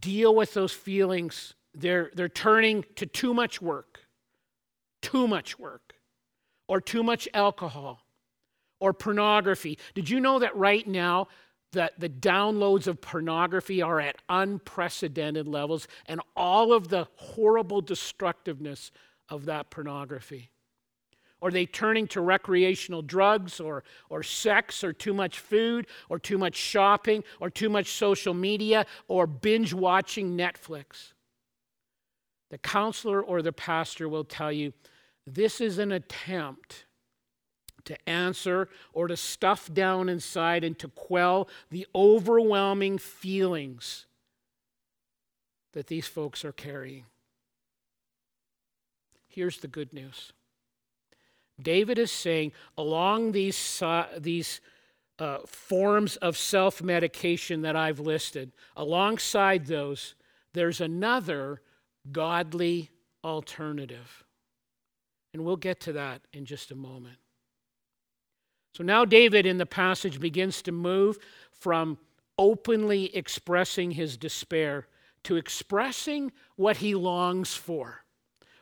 deal 0.00 0.34
with 0.34 0.54
those 0.54 0.72
feelings, 0.72 1.54
they're, 1.74 2.10
they're 2.14 2.28
turning 2.28 2.84
to 2.96 3.06
too 3.06 3.34
much 3.34 3.60
work, 3.60 4.00
too 5.02 5.28
much 5.28 5.58
work, 5.58 5.94
or 6.66 6.80
too 6.80 7.02
much 7.02 7.28
alcohol, 7.34 8.00
or 8.80 8.92
pornography. 8.92 9.78
Did 9.94 10.10
you 10.10 10.20
know 10.20 10.38
that 10.38 10.56
right 10.56 10.86
now 10.86 11.28
that 11.72 12.00
the 12.00 12.08
downloads 12.08 12.86
of 12.86 13.00
pornography 13.00 13.80
are 13.80 14.00
at 14.00 14.16
unprecedented 14.28 15.46
levels 15.46 15.86
and 16.06 16.20
all 16.34 16.72
of 16.72 16.88
the 16.88 17.06
horrible 17.14 17.80
destructiveness 17.80 18.90
of 19.28 19.44
that 19.44 19.70
pornography? 19.70 20.50
Are 21.42 21.50
they 21.50 21.64
turning 21.64 22.06
to 22.08 22.20
recreational 22.20 23.02
drugs 23.02 23.60
or, 23.60 23.82
or 24.10 24.22
sex 24.22 24.84
or 24.84 24.92
too 24.92 25.14
much 25.14 25.38
food 25.38 25.86
or 26.08 26.18
too 26.18 26.36
much 26.36 26.56
shopping 26.56 27.24
or 27.40 27.48
too 27.48 27.70
much 27.70 27.92
social 27.92 28.34
media 28.34 28.84
or 29.08 29.26
binge 29.26 29.72
watching 29.72 30.36
Netflix? 30.36 31.12
The 32.50 32.58
counselor 32.58 33.22
or 33.22 33.42
the 33.42 33.52
pastor 33.52 34.08
will 34.08 34.24
tell 34.24 34.52
you 34.52 34.72
this 35.26 35.60
is 35.60 35.78
an 35.78 35.92
attempt 35.92 36.84
to 37.90 38.08
answer 38.08 38.68
or 38.92 39.06
to 39.06 39.16
stuff 39.16 39.72
down 39.72 40.08
inside 40.08 40.64
and 40.64 40.78
to 40.78 40.88
quell 40.88 41.48
the 41.70 41.86
overwhelming 41.94 42.98
feelings 42.98 44.06
that 45.72 45.86
these 45.86 46.06
folks 46.06 46.44
are 46.44 46.52
carrying. 46.52 47.04
Here's 49.28 49.58
the 49.58 49.68
good 49.68 49.92
news 49.92 50.32
David 51.60 51.98
is 51.98 52.10
saying 52.10 52.52
along 52.76 53.32
these, 53.32 53.82
uh, 53.82 54.06
these 54.18 54.60
uh, 55.18 55.38
forms 55.46 56.16
of 56.16 56.36
self 56.36 56.82
medication 56.82 57.62
that 57.62 57.76
I've 57.76 58.00
listed, 58.00 58.52
alongside 58.76 59.66
those, 59.66 60.14
there's 60.54 60.80
another 60.80 61.60
godly 62.10 62.90
alternative. 63.22 64.24
And 65.32 65.44
we'll 65.44 65.56
get 65.56 65.80
to 65.82 65.92
that 65.92 66.22
in 66.32 66.44
just 66.44 66.72
a 66.72 66.74
moment. 66.74 67.18
So 68.72 68.84
now 68.84 69.04
David 69.04 69.46
in 69.46 69.58
the 69.58 69.66
passage 69.66 70.20
begins 70.20 70.62
to 70.62 70.72
move 70.72 71.18
from 71.52 71.98
openly 72.38 73.14
expressing 73.14 73.90
his 73.92 74.16
despair 74.16 74.86
to 75.24 75.36
expressing 75.36 76.32
what 76.56 76.78
he 76.78 76.94
longs 76.94 77.54
for. 77.54 78.04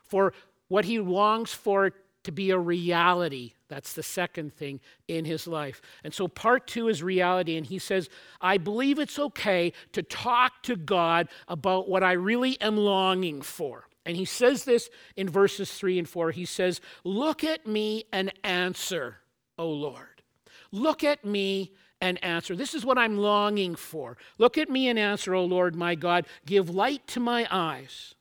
For 0.04 0.32
what 0.68 0.84
he 0.84 0.98
longs 0.98 1.52
for 1.52 1.92
to 2.24 2.32
be 2.32 2.50
a 2.50 2.58
reality. 2.58 3.52
That's 3.68 3.92
the 3.92 4.02
second 4.02 4.54
thing 4.54 4.80
in 5.06 5.24
his 5.24 5.46
life. 5.46 5.80
And 6.02 6.12
so 6.12 6.26
part 6.26 6.66
two 6.66 6.88
is 6.88 7.02
reality. 7.02 7.56
And 7.56 7.66
he 7.66 7.78
says, 7.78 8.08
I 8.40 8.58
believe 8.58 8.98
it's 8.98 9.18
okay 9.18 9.72
to 9.92 10.02
talk 10.02 10.62
to 10.64 10.76
God 10.76 11.28
about 11.46 11.88
what 11.88 12.02
I 12.02 12.12
really 12.12 12.60
am 12.60 12.76
longing 12.76 13.40
for. 13.42 13.86
And 14.04 14.16
he 14.16 14.24
says 14.24 14.64
this 14.64 14.90
in 15.16 15.28
verses 15.28 15.72
three 15.72 15.98
and 15.98 16.08
four. 16.08 16.30
He 16.30 16.44
says, 16.44 16.80
Look 17.04 17.44
at 17.44 17.66
me 17.66 18.04
and 18.12 18.32
answer, 18.42 19.18
O 19.58 19.68
Lord. 19.68 20.22
Look 20.70 21.02
at 21.02 21.24
me 21.24 21.72
and 22.00 22.22
answer. 22.22 22.54
This 22.54 22.74
is 22.74 22.84
what 22.84 22.98
I'm 22.98 23.16
longing 23.18 23.74
for. 23.74 24.16
Look 24.38 24.56
at 24.56 24.70
me 24.70 24.88
and 24.88 24.98
answer, 24.98 25.34
O 25.34 25.44
Lord 25.44 25.74
my 25.74 25.94
God. 25.94 26.26
Give 26.46 26.70
light 26.70 27.06
to 27.08 27.20
my 27.20 27.46
eyes, 27.50 28.14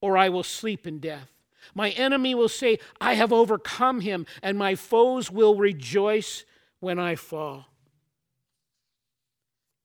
or 0.00 0.16
I 0.16 0.28
will 0.28 0.42
sleep 0.42 0.86
in 0.86 0.98
death. 0.98 1.28
My 1.74 1.90
enemy 1.90 2.34
will 2.34 2.48
say, 2.48 2.78
I 3.00 3.14
have 3.14 3.32
overcome 3.32 4.00
him, 4.00 4.26
and 4.42 4.58
my 4.58 4.74
foes 4.74 5.30
will 5.30 5.54
rejoice 5.54 6.44
when 6.80 6.98
I 6.98 7.14
fall. 7.14 7.66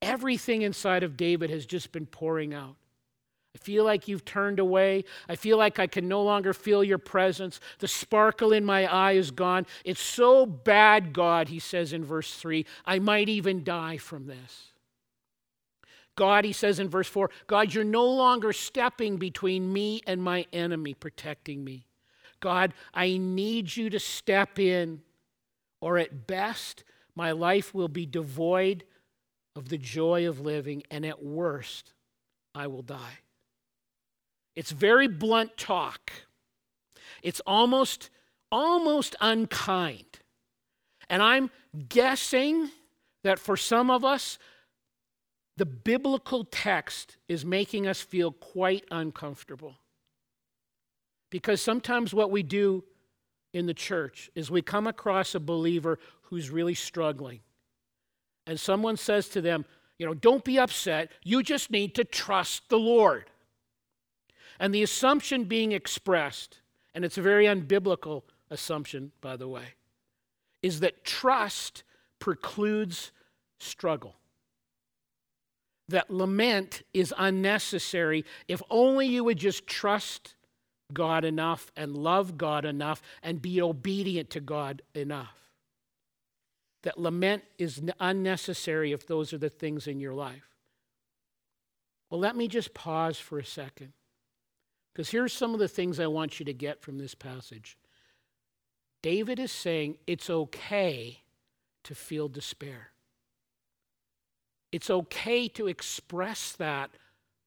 Everything 0.02 0.64
inside 0.64 1.04
of 1.04 1.18
David 1.18 1.50
has 1.50 1.66
just 1.66 1.92
been 1.92 2.06
pouring 2.06 2.54
out. 2.54 2.76
I 3.58 3.64
feel 3.64 3.84
like 3.86 4.08
you've 4.08 4.24
turned 4.24 4.60
away. 4.60 5.04
I 5.28 5.36
feel 5.36 5.58
like 5.58 5.80
I 5.80 5.88
can 5.88 6.08
no 6.08 6.22
longer 6.22 6.54
feel 6.54 6.84
your 6.84 7.00
presence. 7.00 7.60
The 7.80 7.88
sparkle 7.88 8.54
in 8.54 8.64
my 8.64 8.86
eye 8.86 9.14
is 9.14 9.32
gone. 9.32 9.66
It's 9.84 10.00
so 10.00 10.46
bad, 10.46 11.12
God, 11.12 11.50
he 11.50 11.58
says 11.58 11.92
in 11.92 12.06
verse 12.06 12.36
3, 12.36 12.68
I 12.86 13.00
might 13.00 13.30
even 13.30 13.64
die 13.64 13.98
from 13.98 14.28
this. 14.28 14.74
God, 16.16 16.46
he 16.46 16.54
says 16.54 16.78
in 16.78 16.88
verse 16.88 17.08
4, 17.08 17.32
God, 17.48 17.74
you're 17.74 17.84
no 17.84 18.06
longer 18.06 18.54
stepping 18.54 19.18
between 19.18 19.74
me 19.74 20.02
and 20.06 20.22
my 20.22 20.46
enemy, 20.54 20.94
protecting 20.94 21.64
me. 21.64 21.88
God, 22.40 22.76
I 22.94 23.18
need 23.18 23.76
you 23.76 23.90
to 23.90 24.00
step 24.00 24.60
in, 24.60 25.02
or 25.82 25.98
at 25.98 26.28
best, 26.28 26.84
my 27.16 27.32
life 27.32 27.74
will 27.74 27.88
be 27.88 28.06
devoid 28.06 28.84
of 29.56 29.70
the 29.70 29.80
joy 29.80 30.30
of 30.30 30.42
living, 30.42 30.84
and 30.92 31.04
at 31.08 31.24
worst, 31.24 31.94
I 32.54 32.68
will 32.68 32.84
die. 32.84 33.18
It's 34.58 34.72
very 34.72 35.08
blunt 35.08 35.56
talk. 35.56 36.12
It's 37.22 37.40
almost 37.46 38.10
almost 38.52 39.16
unkind. 39.22 40.20
And 41.12 41.22
I'm 41.22 41.52
guessing 41.90 42.72
that 43.24 43.38
for 43.38 43.56
some 43.56 43.92
of 43.92 44.04
us 44.04 44.40
the 45.58 45.66
biblical 45.66 46.44
text 46.44 47.18
is 47.28 47.46
making 47.46 47.86
us 47.86 48.02
feel 48.02 48.32
quite 48.32 48.84
uncomfortable. 48.90 49.76
Because 51.30 51.62
sometimes 51.62 52.12
what 52.14 52.32
we 52.32 52.42
do 52.42 52.84
in 53.54 53.68
the 53.68 53.76
church 53.76 54.32
is 54.34 54.50
we 54.50 54.64
come 54.64 54.88
across 54.88 55.36
a 55.36 55.40
believer 55.40 56.00
who's 56.24 56.50
really 56.50 56.76
struggling. 56.76 57.42
And 58.48 58.60
someone 58.60 58.98
says 58.98 59.30
to 59.30 59.42
them, 59.42 59.66
you 60.00 60.06
know, 60.08 60.16
don't 60.16 60.44
be 60.44 60.58
upset. 60.58 61.12
You 61.24 61.44
just 61.44 61.70
need 61.70 61.94
to 61.96 62.04
trust 62.04 62.70
the 62.70 62.80
Lord. 62.80 63.26
And 64.60 64.74
the 64.74 64.84
assumption 64.84 65.46
being 65.46 65.72
expressed, 65.72 66.60
and 66.96 67.06
it's 67.06 67.18
a 67.18 67.22
very 67.22 67.46
unbiblical 67.46 68.24
assumption, 68.50 69.12
by 69.22 69.36
the 69.36 69.48
way, 69.48 69.76
is 70.62 70.80
that 70.80 71.04
trust 71.04 71.84
precludes 72.20 73.12
struggle. 73.60 74.16
That 75.90 76.10
lament 76.10 76.84
is 76.94 77.14
unnecessary 77.18 78.26
if 78.48 78.62
only 78.70 79.08
you 79.08 79.24
would 79.24 79.38
just 79.38 79.68
trust 79.68 80.36
God 80.94 81.24
enough 81.24 81.72
and 81.76 81.96
love 81.96 82.38
God 82.38 82.66
enough 82.66 83.02
and 83.22 83.42
be 83.42 83.62
obedient 83.62 84.30
to 84.32 84.40
God 84.40 84.82
enough. 84.94 85.38
That 86.84 87.00
lament 87.00 87.44
is 87.58 87.82
unnecessary 88.00 88.92
if 88.92 89.06
those 89.08 89.34
are 89.34 89.38
the 89.38 89.50
things 89.50 89.88
in 89.88 90.00
your 90.00 90.14
life. 90.14 90.56
Well, 92.10 92.20
let 92.20 92.36
me 92.36 92.48
just 92.48 92.74
pause 92.74 93.18
for 93.18 93.40
a 93.40 93.46
second. 93.46 93.94
Because 94.98 95.12
here's 95.12 95.32
some 95.32 95.54
of 95.54 95.60
the 95.60 95.68
things 95.68 96.00
I 96.00 96.08
want 96.08 96.40
you 96.40 96.46
to 96.48 96.54
get 96.54 96.82
from 96.82 96.98
this 96.98 97.14
passage. 97.14 97.78
David 99.04 99.38
is 99.38 99.52
saying 99.52 99.98
it's 100.08 100.28
okay 100.28 101.20
to 101.84 101.94
feel 101.94 102.28
despair. 102.28 102.90
It's 104.72 104.90
okay 104.90 105.50
to 105.50 105.68
express 105.68 106.54
that 106.54 106.90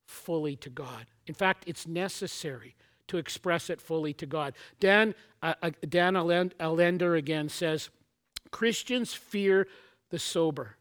fully 0.06 0.54
to 0.58 0.70
God. 0.70 1.06
In 1.26 1.34
fact, 1.34 1.64
it's 1.66 1.88
necessary 1.88 2.76
to 3.08 3.18
express 3.18 3.68
it 3.68 3.80
fully 3.80 4.12
to 4.14 4.26
God. 4.26 4.54
Dan, 4.78 5.16
uh, 5.42 5.54
uh 5.60 5.70
Dan 5.88 6.14
Allender 6.14 7.16
again 7.16 7.48
says 7.48 7.90
Christians 8.52 9.12
fear 9.12 9.66
the 10.10 10.20
sober. 10.20 10.76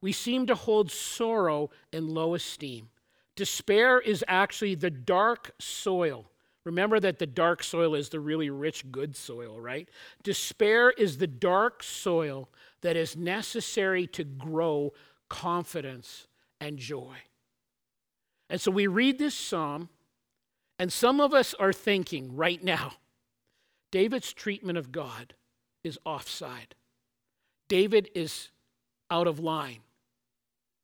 We 0.00 0.12
seem 0.12 0.46
to 0.46 0.54
hold 0.54 0.92
sorrow 0.92 1.70
in 1.92 2.06
low 2.06 2.36
esteem. 2.36 2.90
Despair 3.36 4.00
is 4.00 4.24
actually 4.28 4.74
the 4.74 4.90
dark 4.90 5.52
soil. 5.58 6.30
Remember 6.64 7.00
that 7.00 7.18
the 7.18 7.26
dark 7.26 7.62
soil 7.62 7.94
is 7.94 8.10
the 8.10 8.20
really 8.20 8.50
rich, 8.50 8.90
good 8.92 9.16
soil, 9.16 9.60
right? 9.60 9.88
Despair 10.22 10.90
is 10.90 11.18
the 11.18 11.26
dark 11.26 11.82
soil 11.82 12.48
that 12.82 12.96
is 12.96 13.16
necessary 13.16 14.06
to 14.08 14.22
grow 14.22 14.92
confidence 15.28 16.28
and 16.60 16.78
joy. 16.78 17.16
And 18.48 18.60
so 18.60 18.70
we 18.70 18.86
read 18.86 19.18
this 19.18 19.34
psalm, 19.34 19.88
and 20.78 20.92
some 20.92 21.20
of 21.20 21.32
us 21.32 21.54
are 21.54 21.72
thinking 21.72 22.36
right 22.36 22.62
now 22.62 22.94
David's 23.90 24.32
treatment 24.32 24.78
of 24.78 24.92
God 24.92 25.34
is 25.82 25.98
offside. 26.04 26.74
David 27.68 28.10
is 28.14 28.50
out 29.10 29.26
of 29.26 29.38
line 29.38 29.80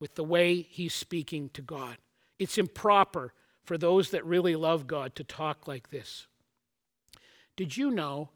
with 0.01 0.15
the 0.15 0.25
way 0.25 0.63
he's 0.63 0.95
speaking 0.95 1.51
to 1.51 1.63
God. 1.63 1.99
It's 2.39 2.59
improper 2.59 3.33
for 3.65 3.77
those 3.77 4.11
that 4.11 4.25
really 4.25 4.57
love 4.57 4.87
God 4.87 5.15
to 5.17 5.25
talk 5.25 5.69
like 5.69 5.91
this. 5.91 6.27
Did 7.57 7.77
you 7.77 7.91
know 7.91 8.31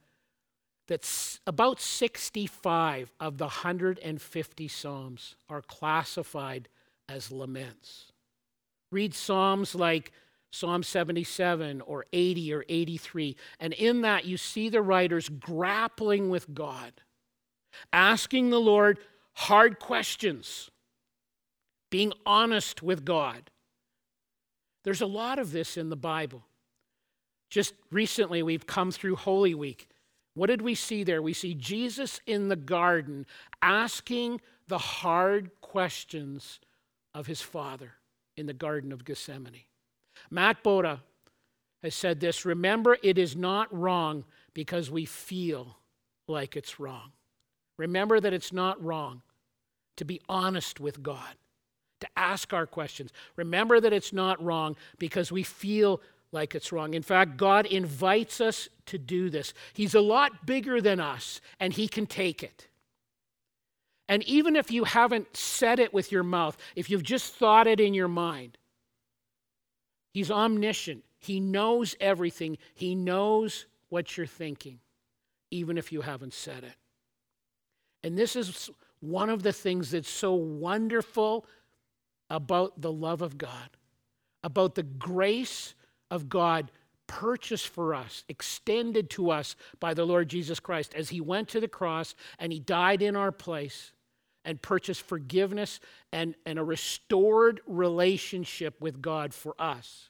that 0.89 1.39
about 1.47 1.81
65 1.81 3.13
of 3.21 3.39
the 3.39 3.45
150 3.45 4.69
Psalms 4.69 5.37
are 5.49 5.63
classified 5.63 6.69
as 7.09 7.31
laments? 7.31 8.13
Read 8.91 9.15
Psalms 9.15 9.75
like 9.75 10.13
Psalm 10.51 10.83
77 10.83 11.81
or 11.81 12.05
80 12.13 12.53
or 12.53 12.65
83, 12.69 13.37
and 13.59 13.73
in 13.73 14.03
that 14.03 14.27
you 14.27 14.37
see 14.37 14.69
the 14.69 14.83
writers 14.83 15.31
grappling 15.31 16.29
with 16.29 16.53
God, 16.53 16.93
asking 17.91 18.51
the 18.51 18.61
Lord 18.61 18.99
hard 19.33 19.79
questions, 19.79 20.71
being 21.91 22.13
honest 22.27 22.83
with 22.83 23.07
God 23.07 23.52
there's 24.85 25.01
a 25.01 25.07
lot 25.07 25.39
of 25.39 25.53
this 25.53 25.77
in 25.77 25.91
the 25.91 25.97
Bible. 25.97 26.43
Just 27.51 27.75
recently, 27.91 28.43
we've 28.43 28.67
come 28.67 28.91
through 28.91 29.17
Holy 29.17 29.55
Week. 29.55 29.89
What 30.35 30.47
did 30.47 30.63
we 30.63 30.75
see 30.75 31.05
there? 31.05 31.21
We 31.21 31.35
see 31.35 31.55
Jesus 31.55 32.21
in 32.27 32.49
the 32.49 32.57
garden 32.57 33.27
asking 33.61 34.41
the 34.69 34.79
hard 34.79 35.51
questions 35.61 36.61
of 37.15 37.27
his 37.27 37.43
Father 37.43 37.93
in 38.37 38.47
the 38.47 38.55
Garden 38.55 38.93
of 38.93 39.05
Gethsemane. 39.05 39.65
Mark 40.31 40.63
Boda 40.63 41.01
has 41.83 41.95
said 41.95 42.21
this 42.21 42.47
Remember, 42.47 42.97
it 43.03 43.19
is 43.19 43.37
not 43.37 43.73
wrong 43.77 44.25
because 44.55 44.91
we 44.91 45.05
feel 45.05 45.77
like 46.27 46.57
it's 46.57 46.81
wrong. 46.81 47.13
Remember 47.77 48.21
that 48.21 48.33
it's 48.33 48.53
not 48.53 48.83
wrong 48.83 49.23
to 49.97 50.05
be 50.05 50.21
honest 50.29 50.81
with 50.81 51.03
God 51.03 51.35
to 52.03 52.09
ask 52.17 52.53
our 52.53 52.67
questions. 52.67 53.11
Remember 53.37 53.81
that 53.81 53.93
it's 53.93 54.13
not 54.13 54.43
wrong 54.43 54.77
because 54.99 55.33
we 55.33 55.43
feel 55.43 56.01
like 56.33 56.55
it's 56.55 56.73
wrong. 56.73 56.95
In 56.95 57.03
fact, 57.03 57.37
God 57.37 57.67
invites 57.67 58.41
us 58.41 58.69
to 58.87 58.99
do 58.99 59.31
this. 59.31 59.55
He's 59.75 59.95
a 59.95 60.01
lot 60.01 60.47
bigger 60.47 60.81
than 60.81 61.01
us, 61.01 61.41
and 61.61 61.73
He 61.73 61.89
can 61.89 62.07
take 62.07 62.43
it. 62.43 62.69
And 64.09 64.23
even 64.25 64.57
if 64.57 64.71
you 64.71 64.85
haven't 64.85 65.37
said 65.37 65.79
it 65.79 65.95
with 65.95 66.11
your 66.11 66.23
mouth, 66.23 66.57
if 66.75 66.91
you've 66.91 67.03
just 67.03 67.35
thought 67.35 67.67
it 67.67 67.81
in 67.81 67.95
your 67.95 68.09
mind, 68.09 68.59
He's 70.13 70.31
omniscient. 70.31 71.05
He 71.19 71.39
knows 71.39 71.95
everything, 72.01 72.59
He 72.75 72.95
knows 72.95 73.67
what 73.89 74.17
you're 74.17 74.27
thinking, 74.27 74.81
even 75.51 75.79
if 75.79 75.93
you 75.93 76.01
haven't 76.01 76.35
said 76.35 76.65
it. 76.65 76.75
And 78.03 78.19
this 78.19 78.37
is 78.37 78.71
one 79.01 79.31
of 79.31 79.43
the 79.43 79.53
things 79.53 79.91
that's 79.91 80.09
so 80.09 80.33
wonderful 80.33 81.45
about 82.33 82.81
the 82.81 82.91
love 82.91 83.23
of 83.23 83.37
God, 83.37 83.77
about 84.43 84.75
the 84.75 84.83
grace 84.83 85.75
of 86.11 86.29
God 86.31 86.73
purchased 87.07 87.69
for 87.69 87.95
us, 87.95 88.25
extended 88.27 89.11
to 89.11 89.31
us 89.31 89.55
by 89.79 89.93
the 89.93 90.07
Lord 90.07 90.31
Jesus 90.31 90.59
Christ 90.59 90.95
as 90.95 91.11
he 91.11 91.21
went 91.21 91.49
to 91.51 91.61
the 91.61 91.69
cross 91.69 92.15
and 92.39 92.51
he 92.51 92.59
died 92.59 93.03
in 93.03 93.17
our 93.17 93.31
place 93.31 93.93
and 94.47 94.61
purchased 94.61 95.03
forgiveness 95.03 95.79
and, 96.11 96.35
and 96.47 96.59
a 96.59 96.65
restored 96.65 97.61
relationship 97.67 98.81
with 98.81 99.03
God 99.03 99.35
for 99.35 99.55
us. 99.59 100.09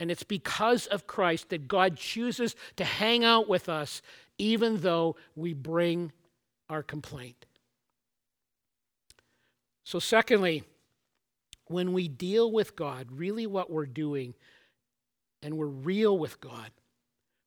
And 0.00 0.10
it's 0.10 0.22
because 0.22 0.86
of 0.86 1.06
Christ 1.06 1.50
that 1.50 1.68
God 1.68 1.98
chooses 1.98 2.56
to 2.76 2.84
hang 2.84 3.22
out 3.22 3.50
with 3.50 3.68
us 3.68 4.00
even 4.38 4.78
though 4.78 5.16
we 5.36 5.52
bring 5.52 6.10
our 6.70 6.82
complaint. 6.82 7.44
So, 9.84 9.98
secondly, 9.98 10.64
when 11.66 11.92
we 11.92 12.08
deal 12.08 12.50
with 12.52 12.76
God, 12.76 13.08
really 13.10 13.46
what 13.46 13.70
we're 13.70 13.86
doing, 13.86 14.34
and 15.42 15.56
we're 15.56 15.66
real 15.66 16.18
with 16.18 16.40
God, 16.40 16.70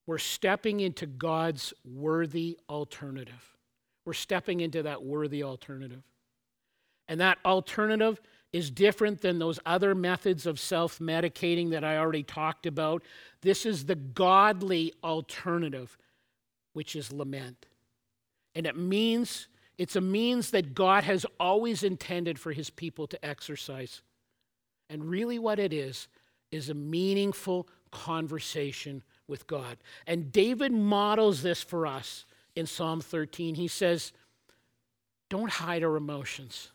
we're 0.05 0.17
stepping 0.17 0.79
into 0.79 1.05
God's 1.05 1.73
worthy 1.83 2.57
alternative. 2.69 3.57
We're 4.05 4.13
stepping 4.13 4.61
into 4.61 4.83
that 4.83 5.03
worthy 5.03 5.43
alternative. 5.43 6.03
And 7.09 7.19
that 7.19 7.39
alternative 7.45 8.21
is 8.53 8.71
different 8.71 9.21
than 9.21 9.39
those 9.39 9.59
other 9.65 9.93
methods 9.93 10.45
of 10.45 10.59
self 10.59 10.99
medicating 10.99 11.71
that 11.71 11.83
I 11.83 11.97
already 11.97 12.23
talked 12.23 12.65
about. 12.65 13.03
This 13.41 13.65
is 13.65 13.85
the 13.85 13.95
godly 13.95 14.93
alternative, 15.03 15.97
which 16.73 16.95
is 16.95 17.11
lament. 17.11 17.65
And 18.55 18.65
it 18.65 18.77
means 18.77 19.47
It's 19.77 19.95
a 19.95 20.01
means 20.01 20.51
that 20.51 20.73
God 20.73 21.03
has 21.03 21.25
always 21.39 21.83
intended 21.83 22.39
for 22.39 22.51
his 22.51 22.69
people 22.69 23.07
to 23.07 23.25
exercise. 23.25 24.01
And 24.89 25.05
really, 25.05 25.37
what 25.37 25.59
it 25.59 25.73
is, 25.73 26.07
is 26.51 26.69
a 26.69 26.73
meaningful 26.73 27.67
conversation 27.91 29.03
with 29.27 29.47
God. 29.47 29.77
And 30.05 30.31
David 30.31 30.71
models 30.71 31.41
this 31.41 31.61
for 31.61 31.85
us 31.85 32.25
in 32.55 32.65
Psalm 32.65 33.01
13. 33.01 33.55
He 33.55 33.67
says, 33.67 34.13
Don't 35.29 35.51
hide 35.51 35.83
our 35.83 35.95
emotions. 35.95 36.71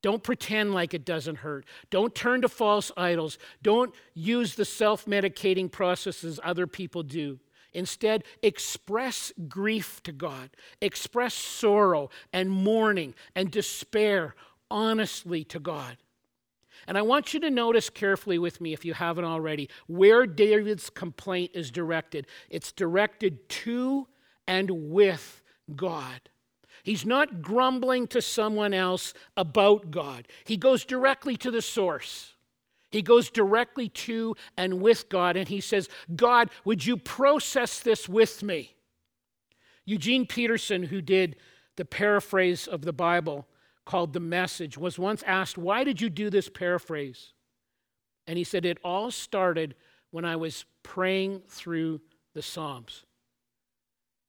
Don't 0.00 0.22
pretend 0.22 0.72
like 0.72 0.94
it 0.94 1.04
doesn't 1.04 1.36
hurt. 1.36 1.66
Don't 1.90 2.14
turn 2.14 2.42
to 2.42 2.48
false 2.48 2.92
idols. 2.96 3.36
Don't 3.62 3.92
use 4.14 4.54
the 4.54 4.64
self 4.64 5.06
medicating 5.06 5.70
processes 5.70 6.38
other 6.42 6.66
people 6.66 7.02
do. 7.02 7.40
Instead, 7.72 8.24
express 8.42 9.32
grief 9.48 10.02
to 10.02 10.12
God, 10.12 10.50
express 10.80 11.34
sorrow 11.34 12.10
and 12.32 12.50
mourning 12.50 13.14
and 13.34 13.50
despair 13.50 14.34
honestly 14.70 15.44
to 15.44 15.60
God. 15.60 15.98
And 16.86 16.96
I 16.96 17.02
want 17.02 17.34
you 17.34 17.40
to 17.40 17.50
notice 17.50 17.90
carefully 17.90 18.38
with 18.38 18.60
me, 18.60 18.72
if 18.72 18.84
you 18.84 18.94
haven't 18.94 19.24
already, 19.24 19.68
where 19.86 20.26
David's 20.26 20.88
complaint 20.88 21.50
is 21.54 21.70
directed. 21.70 22.26
It's 22.48 22.72
directed 22.72 23.48
to 23.48 24.08
and 24.46 24.90
with 24.90 25.42
God. 25.76 26.30
He's 26.82 27.04
not 27.04 27.42
grumbling 27.42 28.06
to 28.08 28.22
someone 28.22 28.72
else 28.72 29.12
about 29.36 29.90
God, 29.90 30.28
he 30.44 30.56
goes 30.56 30.84
directly 30.84 31.36
to 31.38 31.50
the 31.50 31.62
source. 31.62 32.34
He 32.90 33.02
goes 33.02 33.30
directly 33.30 33.88
to 33.90 34.34
and 34.56 34.80
with 34.80 35.08
God, 35.08 35.36
and 35.36 35.48
he 35.48 35.60
says, 35.60 35.88
God, 36.14 36.50
would 36.64 36.86
you 36.86 36.96
process 36.96 37.80
this 37.80 38.08
with 38.08 38.42
me? 38.42 38.76
Eugene 39.84 40.26
Peterson, 40.26 40.84
who 40.84 41.00
did 41.00 41.36
the 41.76 41.84
paraphrase 41.84 42.66
of 42.66 42.82
the 42.82 42.92
Bible 42.92 43.46
called 43.84 44.12
The 44.12 44.20
Message, 44.20 44.76
was 44.76 44.98
once 44.98 45.22
asked, 45.26 45.56
Why 45.56 45.84
did 45.84 46.00
you 46.00 46.10
do 46.10 46.30
this 46.30 46.48
paraphrase? 46.48 47.32
And 48.26 48.36
he 48.36 48.44
said, 48.44 48.64
It 48.64 48.78
all 48.84 49.10
started 49.10 49.74
when 50.10 50.24
I 50.24 50.36
was 50.36 50.64
praying 50.82 51.42
through 51.48 52.00
the 52.34 52.42
Psalms. 52.42 53.04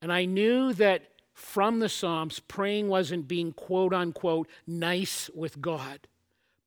And 0.02 0.12
I 0.14 0.26
knew 0.26 0.74
that 0.74 1.04
from 1.34 1.80
the 1.80 1.90
Psalms, 1.90 2.40
praying 2.40 2.88
wasn't 2.88 3.28
being 3.28 3.54
quote 3.54 3.94
unquote 3.94 4.48
nice 4.68 5.30
with 5.34 5.62
God. 5.62 6.08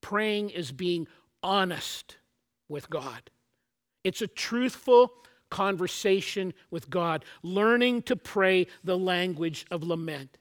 Praying 0.01 0.51
is 0.51 0.73
being 0.73 1.07
honest 1.43 2.17
with 2.69 2.89
God. 2.91 3.31
It's 4.05 4.23
a 4.23 4.27
truthful 4.27 5.13
conversation 5.51 6.55
with 6.71 6.89
God, 6.89 7.25
learning 7.43 8.03
to 8.03 8.17
pray 8.17 8.67
the 8.83 8.99
language 8.99 9.67
of 9.71 9.83
lament. 9.83 10.39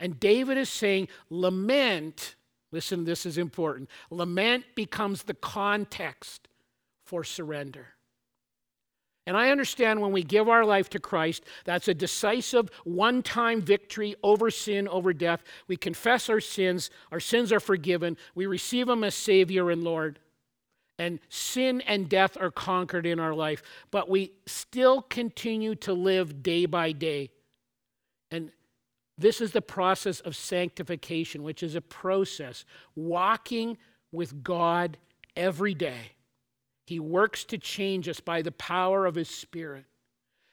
And 0.00 0.18
David 0.18 0.58
is 0.58 0.68
saying, 0.68 1.08
lament, 1.30 2.34
listen, 2.72 3.04
this 3.04 3.24
is 3.24 3.38
important. 3.38 3.88
Lament 4.10 4.64
becomes 4.74 5.22
the 5.22 5.34
context 5.34 6.48
for 7.04 7.22
surrender. 7.22 7.94
And 9.26 9.36
I 9.36 9.50
understand 9.50 10.00
when 10.00 10.12
we 10.12 10.24
give 10.24 10.48
our 10.48 10.64
life 10.64 10.90
to 10.90 10.98
Christ, 10.98 11.44
that's 11.64 11.86
a 11.86 11.94
decisive 11.94 12.70
one 12.84 13.22
time 13.22 13.62
victory 13.62 14.16
over 14.22 14.50
sin, 14.50 14.88
over 14.88 15.12
death. 15.12 15.44
We 15.68 15.76
confess 15.76 16.28
our 16.28 16.40
sins, 16.40 16.90
our 17.12 17.20
sins 17.20 17.52
are 17.52 17.60
forgiven, 17.60 18.16
we 18.34 18.46
receive 18.46 18.88
Him 18.88 19.04
as 19.04 19.14
Savior 19.14 19.70
and 19.70 19.84
Lord. 19.84 20.18
And 20.98 21.20
sin 21.28 21.80
and 21.82 22.08
death 22.08 22.36
are 22.38 22.50
conquered 22.50 23.06
in 23.06 23.18
our 23.18 23.34
life, 23.34 23.62
but 23.90 24.08
we 24.08 24.32
still 24.46 25.02
continue 25.02 25.74
to 25.76 25.92
live 25.92 26.42
day 26.42 26.66
by 26.66 26.92
day. 26.92 27.30
And 28.30 28.50
this 29.16 29.40
is 29.40 29.52
the 29.52 29.62
process 29.62 30.20
of 30.20 30.36
sanctification, 30.36 31.42
which 31.42 31.62
is 31.62 31.74
a 31.74 31.80
process 31.80 32.64
walking 32.94 33.78
with 34.12 34.44
God 34.44 34.98
every 35.34 35.74
day 35.74 36.12
he 36.92 37.00
works 37.00 37.42
to 37.44 37.56
change 37.56 38.06
us 38.06 38.20
by 38.20 38.42
the 38.42 38.52
power 38.52 39.06
of 39.06 39.14
His 39.14 39.30
Spirit. 39.30 39.86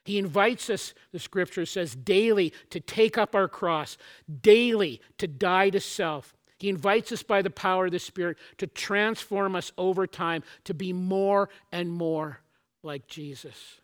He 0.05 0.17
invites 0.17 0.69
us, 0.69 0.93
the 1.11 1.19
scripture 1.19 1.65
says, 1.65 1.95
daily 1.95 2.53
to 2.69 2.79
take 2.79 3.17
up 3.17 3.35
our 3.35 3.49
cross, 3.49 3.97
daily 4.41 5.01
to 5.17 5.27
die 5.27 5.69
to 5.71 5.81
self. 5.81 6.33
He 6.57 6.69
invites 6.69 7.11
us 7.11 7.23
by 7.23 7.41
the 7.41 7.49
power 7.49 7.87
of 7.87 7.91
the 7.91 7.99
Spirit 7.99 8.37
to 8.57 8.67
transform 8.67 9.53
us 9.53 9.73
over 9.77 10.07
time 10.07 10.43
to 10.63 10.73
be 10.73 10.93
more 10.93 11.49
and 11.73 11.91
more 11.91 12.39
like 12.83 13.07
Jesus. 13.07 13.81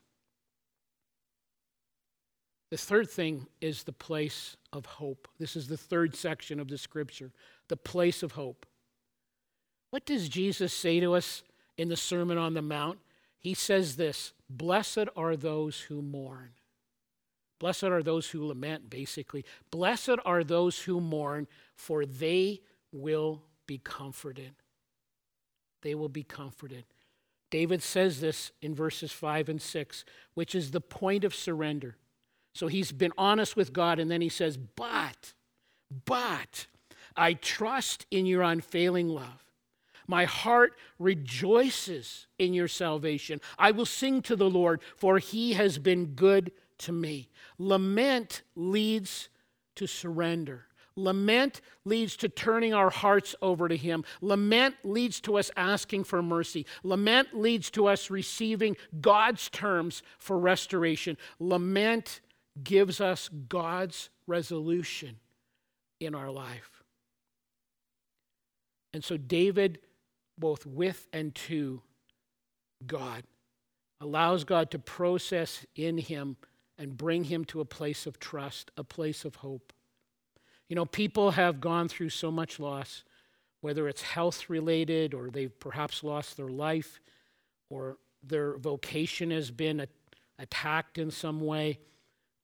The 2.71 2.77
third 2.77 3.09
thing 3.09 3.47
is 3.59 3.83
the 3.83 3.91
place 3.91 4.55
of 4.71 4.85
hope. 4.85 5.27
This 5.39 5.57
is 5.57 5.67
the 5.67 5.75
third 5.75 6.15
section 6.15 6.61
of 6.61 6.69
the 6.69 6.77
scripture, 6.77 7.33
the 7.67 7.75
place 7.75 8.23
of 8.23 8.31
hope. 8.31 8.65
What 9.89 10.05
does 10.05 10.29
Jesus 10.29 10.71
say 10.71 11.01
to 11.01 11.15
us 11.15 11.43
in 11.77 11.89
the 11.89 11.97
Sermon 11.97 12.37
on 12.37 12.53
the 12.53 12.61
Mount, 12.61 12.99
he 13.37 13.53
says 13.53 13.95
this 13.95 14.33
Blessed 14.49 15.07
are 15.15 15.35
those 15.35 15.81
who 15.81 16.01
mourn. 16.01 16.51
Blessed 17.59 17.85
are 17.85 18.03
those 18.03 18.29
who 18.29 18.45
lament, 18.45 18.89
basically. 18.89 19.45
Blessed 19.71 20.17
are 20.25 20.43
those 20.43 20.79
who 20.79 20.99
mourn, 20.99 21.47
for 21.75 22.05
they 22.05 22.61
will 22.91 23.43
be 23.65 23.77
comforted. 23.77 24.55
They 25.81 25.95
will 25.95 26.09
be 26.09 26.23
comforted. 26.23 26.85
David 27.51 27.81
says 27.81 28.19
this 28.19 28.51
in 28.61 28.75
verses 28.75 29.11
5 29.11 29.49
and 29.49 29.61
6, 29.61 30.03
which 30.33 30.55
is 30.55 30.71
the 30.71 30.81
point 30.81 31.23
of 31.23 31.33
surrender. 31.33 31.95
So 32.53 32.67
he's 32.67 32.91
been 32.91 33.13
honest 33.17 33.55
with 33.55 33.71
God, 33.71 33.99
and 33.99 34.09
then 34.09 34.21
he 34.21 34.29
says, 34.29 34.57
But, 34.57 35.33
but, 36.05 36.67
I 37.15 37.33
trust 37.33 38.05
in 38.11 38.25
your 38.25 38.41
unfailing 38.41 39.07
love. 39.07 39.44
My 40.07 40.25
heart 40.25 40.73
rejoices 40.99 42.27
in 42.37 42.53
your 42.53 42.67
salvation. 42.67 43.41
I 43.57 43.71
will 43.71 43.85
sing 43.85 44.21
to 44.23 44.35
the 44.35 44.49
Lord, 44.49 44.81
for 44.95 45.19
he 45.19 45.53
has 45.53 45.77
been 45.77 46.07
good 46.07 46.51
to 46.79 46.91
me. 46.91 47.29
Lament 47.57 48.43
leads 48.55 49.29
to 49.75 49.87
surrender. 49.87 50.65
Lament 50.97 51.59
leads 51.83 52.15
to 52.17 52.29
turning 52.29 52.73
our 52.73 52.89
hearts 52.89 53.35
over 53.41 53.67
to 53.67 53.75
Him. 53.75 54.05
Lament 54.21 54.75
leads 54.83 55.19
to 55.21 55.37
us 55.37 55.51
asking 55.57 56.05
for 56.05 56.21
mercy. 56.21 56.65
Lament 56.83 57.33
leads 57.33 57.69
to 57.71 57.87
us 57.87 58.09
receiving 58.09 58.77
God's 59.01 59.49
terms 59.49 60.03
for 60.19 60.39
restoration. 60.39 61.17
Lament 61.39 62.21
gives 62.63 63.01
us 63.01 63.29
God's 63.49 64.09
resolution 64.25 65.17
in 65.99 66.15
our 66.15 66.31
life. 66.31 66.83
And 68.93 69.03
so 69.03 69.17
David 69.17 69.79
both 70.37 70.65
with 70.65 71.07
and 71.13 71.33
to 71.35 71.81
God, 72.85 73.23
allows 74.01 74.43
God 74.43 74.71
to 74.71 74.79
process 74.79 75.65
in 75.75 75.97
him 75.97 76.37
and 76.77 76.97
bring 76.97 77.23
him 77.23 77.45
to 77.45 77.61
a 77.61 77.65
place 77.65 78.05
of 78.05 78.19
trust, 78.19 78.71
a 78.77 78.83
place 78.83 79.25
of 79.25 79.35
hope. 79.35 79.71
You 80.67 80.75
know, 80.75 80.85
people 80.85 81.31
have 81.31 81.61
gone 81.61 81.87
through 81.87 82.09
so 82.09 82.31
much 82.31 82.59
loss, 82.59 83.03
whether 83.61 83.87
it's 83.87 84.01
health 84.01 84.49
related 84.49 85.13
or 85.13 85.29
they've 85.29 85.57
perhaps 85.59 86.03
lost 86.03 86.37
their 86.37 86.49
life 86.49 86.99
or 87.69 87.97
their 88.23 88.57
vocation 88.57 89.31
has 89.31 89.51
been 89.51 89.87
attacked 90.37 90.97
in 90.97 91.11
some 91.11 91.39
way 91.41 91.79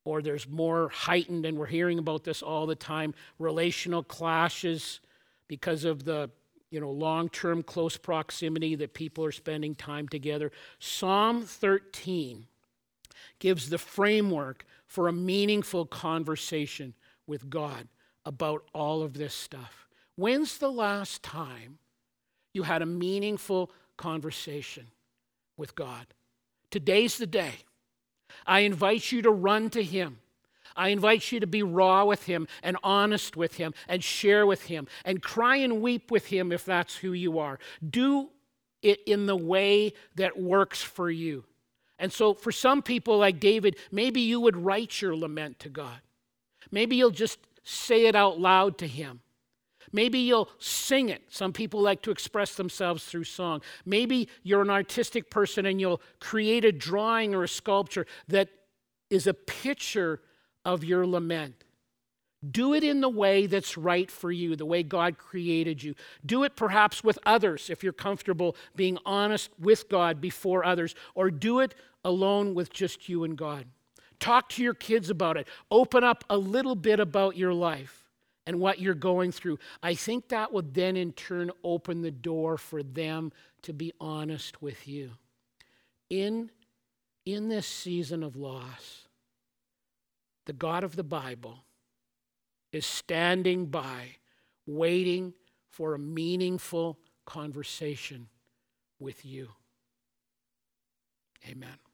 or 0.04 0.22
there's 0.22 0.48
more 0.48 0.90
heightened, 0.90 1.46
and 1.46 1.58
we're 1.58 1.68
hearing 1.68 2.00
about 2.00 2.24
this 2.24 2.42
all 2.42 2.66
the 2.66 2.76
time 2.76 3.14
relational 3.38 4.04
clashes 4.04 5.00
because 5.48 5.84
of 5.84 6.04
the 6.06 6.30
you 6.72 6.80
know, 6.80 6.90
long 6.90 7.30
term 7.30 7.62
close 7.62 7.98
proximity 7.98 8.76
that 8.76 8.94
people 8.94 9.24
are 9.24 9.32
spending 9.32 9.76
time 9.76 10.08
together. 10.08 10.52
Psalm 10.80 11.44
13 11.44 12.48
gives 13.40 13.70
the 13.70 13.78
framework 13.78 14.66
for 14.88 15.08
a 15.08 15.14
meaningful 15.14 15.86
conversation 15.86 16.94
with 17.28 17.50
God 17.50 17.88
about 18.26 18.64
all 18.74 19.04
of 19.04 19.14
this 19.14 19.34
stuff. 19.34 19.88
When's 20.16 20.58
the 20.58 20.72
last 20.72 21.22
time 21.22 21.78
you 22.54 22.64
had 22.64 22.82
a 22.82 22.86
meaningful 22.86 23.72
conversation 23.98 24.88
with 25.58 25.76
God? 25.76 26.08
Today's 26.70 27.18
the 27.18 27.28
day. 27.28 27.56
I 28.48 28.62
invite 28.62 29.12
you 29.12 29.22
to 29.24 29.30
run 29.30 29.70
to 29.72 29.84
Him. 29.84 30.21
I 30.76 30.90
invite 30.90 31.32
you 31.32 31.40
to 31.40 31.48
be 31.48 31.64
raw 31.64 32.06
with 32.06 32.26
him 32.26 32.48
and 32.64 32.78
honest 32.84 33.36
with 33.38 33.56
him 33.56 33.74
and 33.88 34.04
share 34.04 34.46
with 34.46 34.64
him 34.64 34.88
and 35.06 35.22
cry 35.22 35.58
and 35.58 35.82
weep 35.82 36.12
with 36.12 36.28
him 36.28 36.52
if 36.52 36.66
that's 36.66 36.98
who 36.98 37.14
you 37.14 37.40
are. 37.40 37.60
Do 37.88 38.30
it 38.82 39.02
in 39.06 39.26
the 39.26 39.36
way 39.36 39.94
that 40.16 40.40
works 40.40 40.82
for 40.82 41.10
you. 41.10 41.46
And 42.00 42.12
so, 42.12 42.34
for 42.34 42.52
some 42.52 42.82
people 42.82 43.20
like 43.20 43.40
David, 43.40 43.78
maybe 43.92 44.22
you 44.22 44.40
would 44.40 44.58
write 44.58 45.02
your 45.02 45.16
lament 45.16 45.60
to 45.60 45.70
God. 45.70 46.00
Maybe 46.72 46.96
you'll 46.96 47.12
just 47.12 47.38
say 47.64 48.08
it 48.08 48.16
out 48.16 48.40
loud 48.40 48.80
to 48.80 48.88
him. 48.88 49.22
Maybe 49.92 50.20
you'll 50.20 50.50
sing 50.58 51.10
it. 51.10 51.24
Some 51.30 51.54
people 51.54 51.82
like 51.82 52.02
to 52.04 52.12
express 52.12 52.56
themselves 52.56 53.04
through 53.04 53.26
song. 53.26 53.62
Maybe 53.86 54.30
you're 54.44 54.62
an 54.62 54.70
artistic 54.70 55.30
person 55.30 55.66
and 55.66 55.82
you'll 55.82 56.02
create 56.20 56.66
a 56.66 56.72
drawing 56.72 57.36
or 57.36 57.44
a 57.44 57.48
sculpture 57.48 58.06
that 58.28 58.50
is 59.10 59.28
a 59.28 59.34
picture 59.34 60.22
of 60.66 60.84
your 60.84 61.06
lament. 61.06 61.64
Do 62.50 62.74
it 62.74 62.84
in 62.84 63.02
the 63.02 63.10
way 63.10 63.46
that's 63.46 63.78
right 63.78 64.10
for 64.10 64.32
you, 64.32 64.56
the 64.56 64.66
way 64.66 64.82
God 64.82 65.20
created 65.20 65.84
you. 65.84 65.94
Do 66.26 66.44
it 66.44 66.56
perhaps 66.56 67.04
with 67.04 67.20
others 67.24 67.70
if 67.70 67.84
you're 67.84 67.94
comfortable 67.94 68.56
being 68.76 68.98
honest 69.06 69.52
with 69.60 69.88
God 69.90 70.20
before 70.20 70.66
others, 70.66 70.96
or 71.14 71.30
do 71.30 71.60
it 71.60 71.76
alone 72.04 72.56
with 72.56 72.74
just 72.74 73.08
you 73.08 73.24
and 73.24 73.38
God. 73.38 73.66
Talk 74.20 74.50
to 74.50 74.64
your 74.64 74.74
kids 74.74 75.10
about 75.10 75.38
it. 75.38 75.48
Open 75.70 76.04
up 76.04 76.24
a 76.30 76.38
little 76.38 76.76
bit 76.76 77.00
about 77.00 77.38
your 77.38 77.54
life 77.54 78.10
and 78.48 78.60
what 78.60 78.80
you're 78.80 78.96
going 78.96 79.32
through. 79.32 79.60
I 79.84 79.94
think 79.94 80.30
that 80.30 80.52
would 80.52 80.74
then 80.74 80.98
in 80.98 81.12
turn 81.14 81.52
open 81.64 82.02
the 82.02 82.12
door 82.12 82.58
for 82.58 82.82
them 82.82 83.32
to 83.64 83.74
be 83.74 83.94
honest 84.00 84.62
with 84.62 84.88
you. 84.88 85.12
In, 86.10 86.50
in 87.26 87.50
this 87.50 87.68
season 87.68 88.24
of 88.24 88.36
loss, 88.36 89.08
the 90.46 90.54
God 90.54 90.84
of 90.84 90.96
the 90.96 91.04
Bible 91.04 91.64
is 92.72 92.86
standing 92.86 93.66
by, 93.68 94.16
waiting 94.66 95.34
for 95.70 95.94
a 95.94 96.00
meaningful 96.00 97.00
conversation 97.26 98.28
with 99.00 99.26
you. 99.26 99.50
Amen. 101.48 101.91